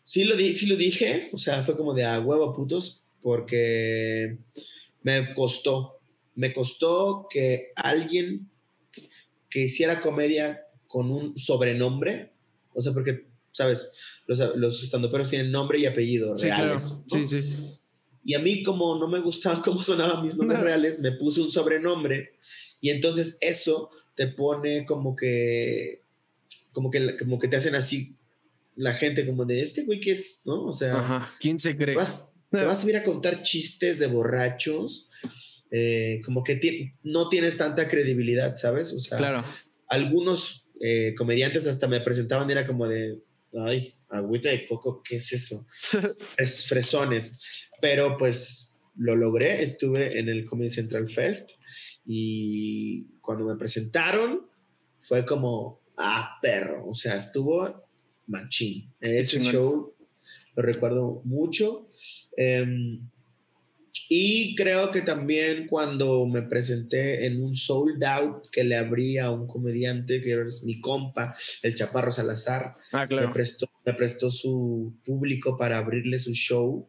[0.05, 4.37] Sí lo, sí lo dije, o sea, fue como de a huevo putos, porque
[5.03, 6.01] me costó,
[6.35, 8.51] me costó que alguien
[9.49, 12.35] que hiciera comedia con un sobrenombre,
[12.75, 13.91] o sea, porque, ¿sabes?
[14.27, 17.03] los, los estandoperos tienen nombre y apellido reales.
[17.07, 17.43] Sí, sí.
[18.23, 21.51] Y a mí, como no me gustaba cómo sonaban mis nombres reales, me puse un
[21.51, 22.35] sobrenombre.
[22.83, 23.91] Y entonces eso
[24.21, 26.03] te pone como que,
[26.73, 28.18] como que, como que te hacen así
[28.77, 30.66] la gente, como de este güey que es, ¿no?
[30.66, 31.97] O sea, ¿quién se cree?
[31.97, 35.09] Vas, te vas a ir a contar chistes de borrachos,
[35.71, 38.93] eh, como que no tienes tanta credibilidad, ¿sabes?
[38.93, 39.43] O sea, claro.
[39.89, 43.21] algunos eh, comediantes hasta me presentaban era como de,
[43.55, 45.66] ay, agüita de coco, ¿qué es eso?
[46.37, 47.39] es fresones.
[47.81, 51.53] Pero pues lo logré, estuve en el Comedy Central Fest
[52.13, 54.45] y cuando me presentaron
[54.99, 57.87] fue como, ah, perro, o sea, estuvo
[58.27, 58.93] machín.
[59.01, 59.95] Ese show
[60.57, 61.87] lo recuerdo mucho.
[62.37, 63.09] Em,
[64.09, 69.31] y creo que también cuando me presenté en un sold out que le abrí a
[69.31, 74.97] un comediante que es mi compa, el Chaparro Salazar, ah, me, prestó, me prestó su
[75.05, 76.89] público para abrirle su show.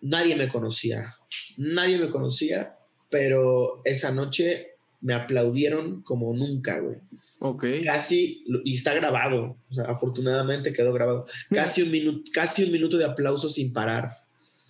[0.00, 1.16] Nadie me conocía,
[1.56, 2.78] nadie me conocía,
[3.12, 4.68] pero esa noche
[5.02, 6.96] me aplaudieron como nunca, güey.
[7.40, 7.64] Ok.
[7.84, 11.26] Casi, y está grabado, o sea, afortunadamente quedó grabado.
[11.50, 14.08] Casi un, minuto, casi un minuto de aplauso sin parar.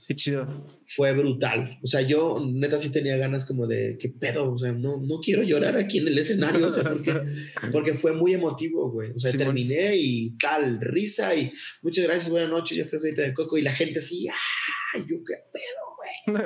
[0.09, 0.67] Qué chido.
[0.87, 1.79] Fue brutal.
[1.83, 4.51] O sea, yo neta sí tenía ganas como de, ¿qué pedo?
[4.51, 7.13] O sea, no, no quiero llorar aquí en el escenario, o sea, porque,
[7.73, 9.13] porque fue muy emotivo, güey.
[9.13, 13.57] O sea, terminé y tal, risa y muchas gracias, buenas noches, yo fui de Coco
[13.57, 15.82] y la gente así, ¡ay, yo qué pedo,
[16.27, 16.45] güey!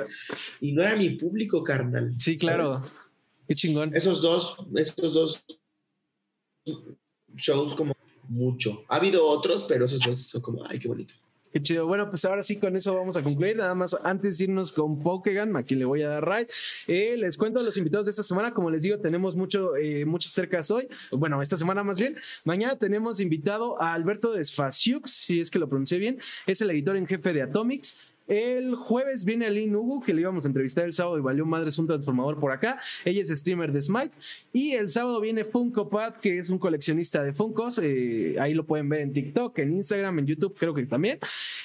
[0.61, 2.13] y no era mi público, carnal.
[2.17, 2.83] Sí, claro.
[3.47, 3.95] Qué chingón.
[3.95, 5.45] Esos dos, esos dos
[7.35, 7.95] shows como
[8.27, 8.83] mucho.
[8.89, 11.13] Ha habido otros, pero esos dos son como, ay, qué bonito.
[11.51, 11.87] Qué chido.
[11.87, 13.55] Bueno, pues ahora sí con eso vamos a concluir.
[13.55, 16.49] Nada más antes de irnos con Pokégan, aquí le voy a dar right.
[16.87, 18.53] Eh, les cuento a los invitados de esta semana.
[18.53, 20.89] Como les digo, tenemos mucho, eh, muchos cercas hoy.
[21.11, 22.17] Bueno, esta semana más bien.
[22.43, 26.19] Mañana tenemos invitado a Alberto Desfaciux, si es que lo pronuncié bien.
[26.45, 27.95] Es el editor en jefe de Atomics.
[28.27, 31.77] El jueves viene Aline Hugo, que le íbamos a entrevistar el sábado y valió madres
[31.77, 32.79] un transformador por acá.
[33.05, 34.11] Ella es streamer de Smite.
[34.51, 37.79] Y el sábado viene Funko Pad, que es un coleccionista de Funkos.
[37.81, 41.19] Eh, ahí lo pueden ver en TikTok, en Instagram, en YouTube, creo que también.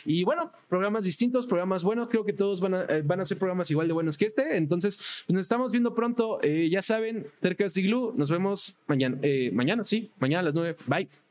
[0.05, 2.09] Y bueno, programas distintos, programas buenos.
[2.09, 4.57] Creo que todos van a, eh, van a ser programas igual de buenos que este.
[4.57, 6.39] Entonces, pues, nos estamos viendo pronto.
[6.43, 8.13] Eh, ya saben, Tercas Glue.
[8.17, 9.19] Nos vemos mañana.
[9.53, 10.77] mañana, sí, mañana a las 9.
[10.87, 11.22] Bye.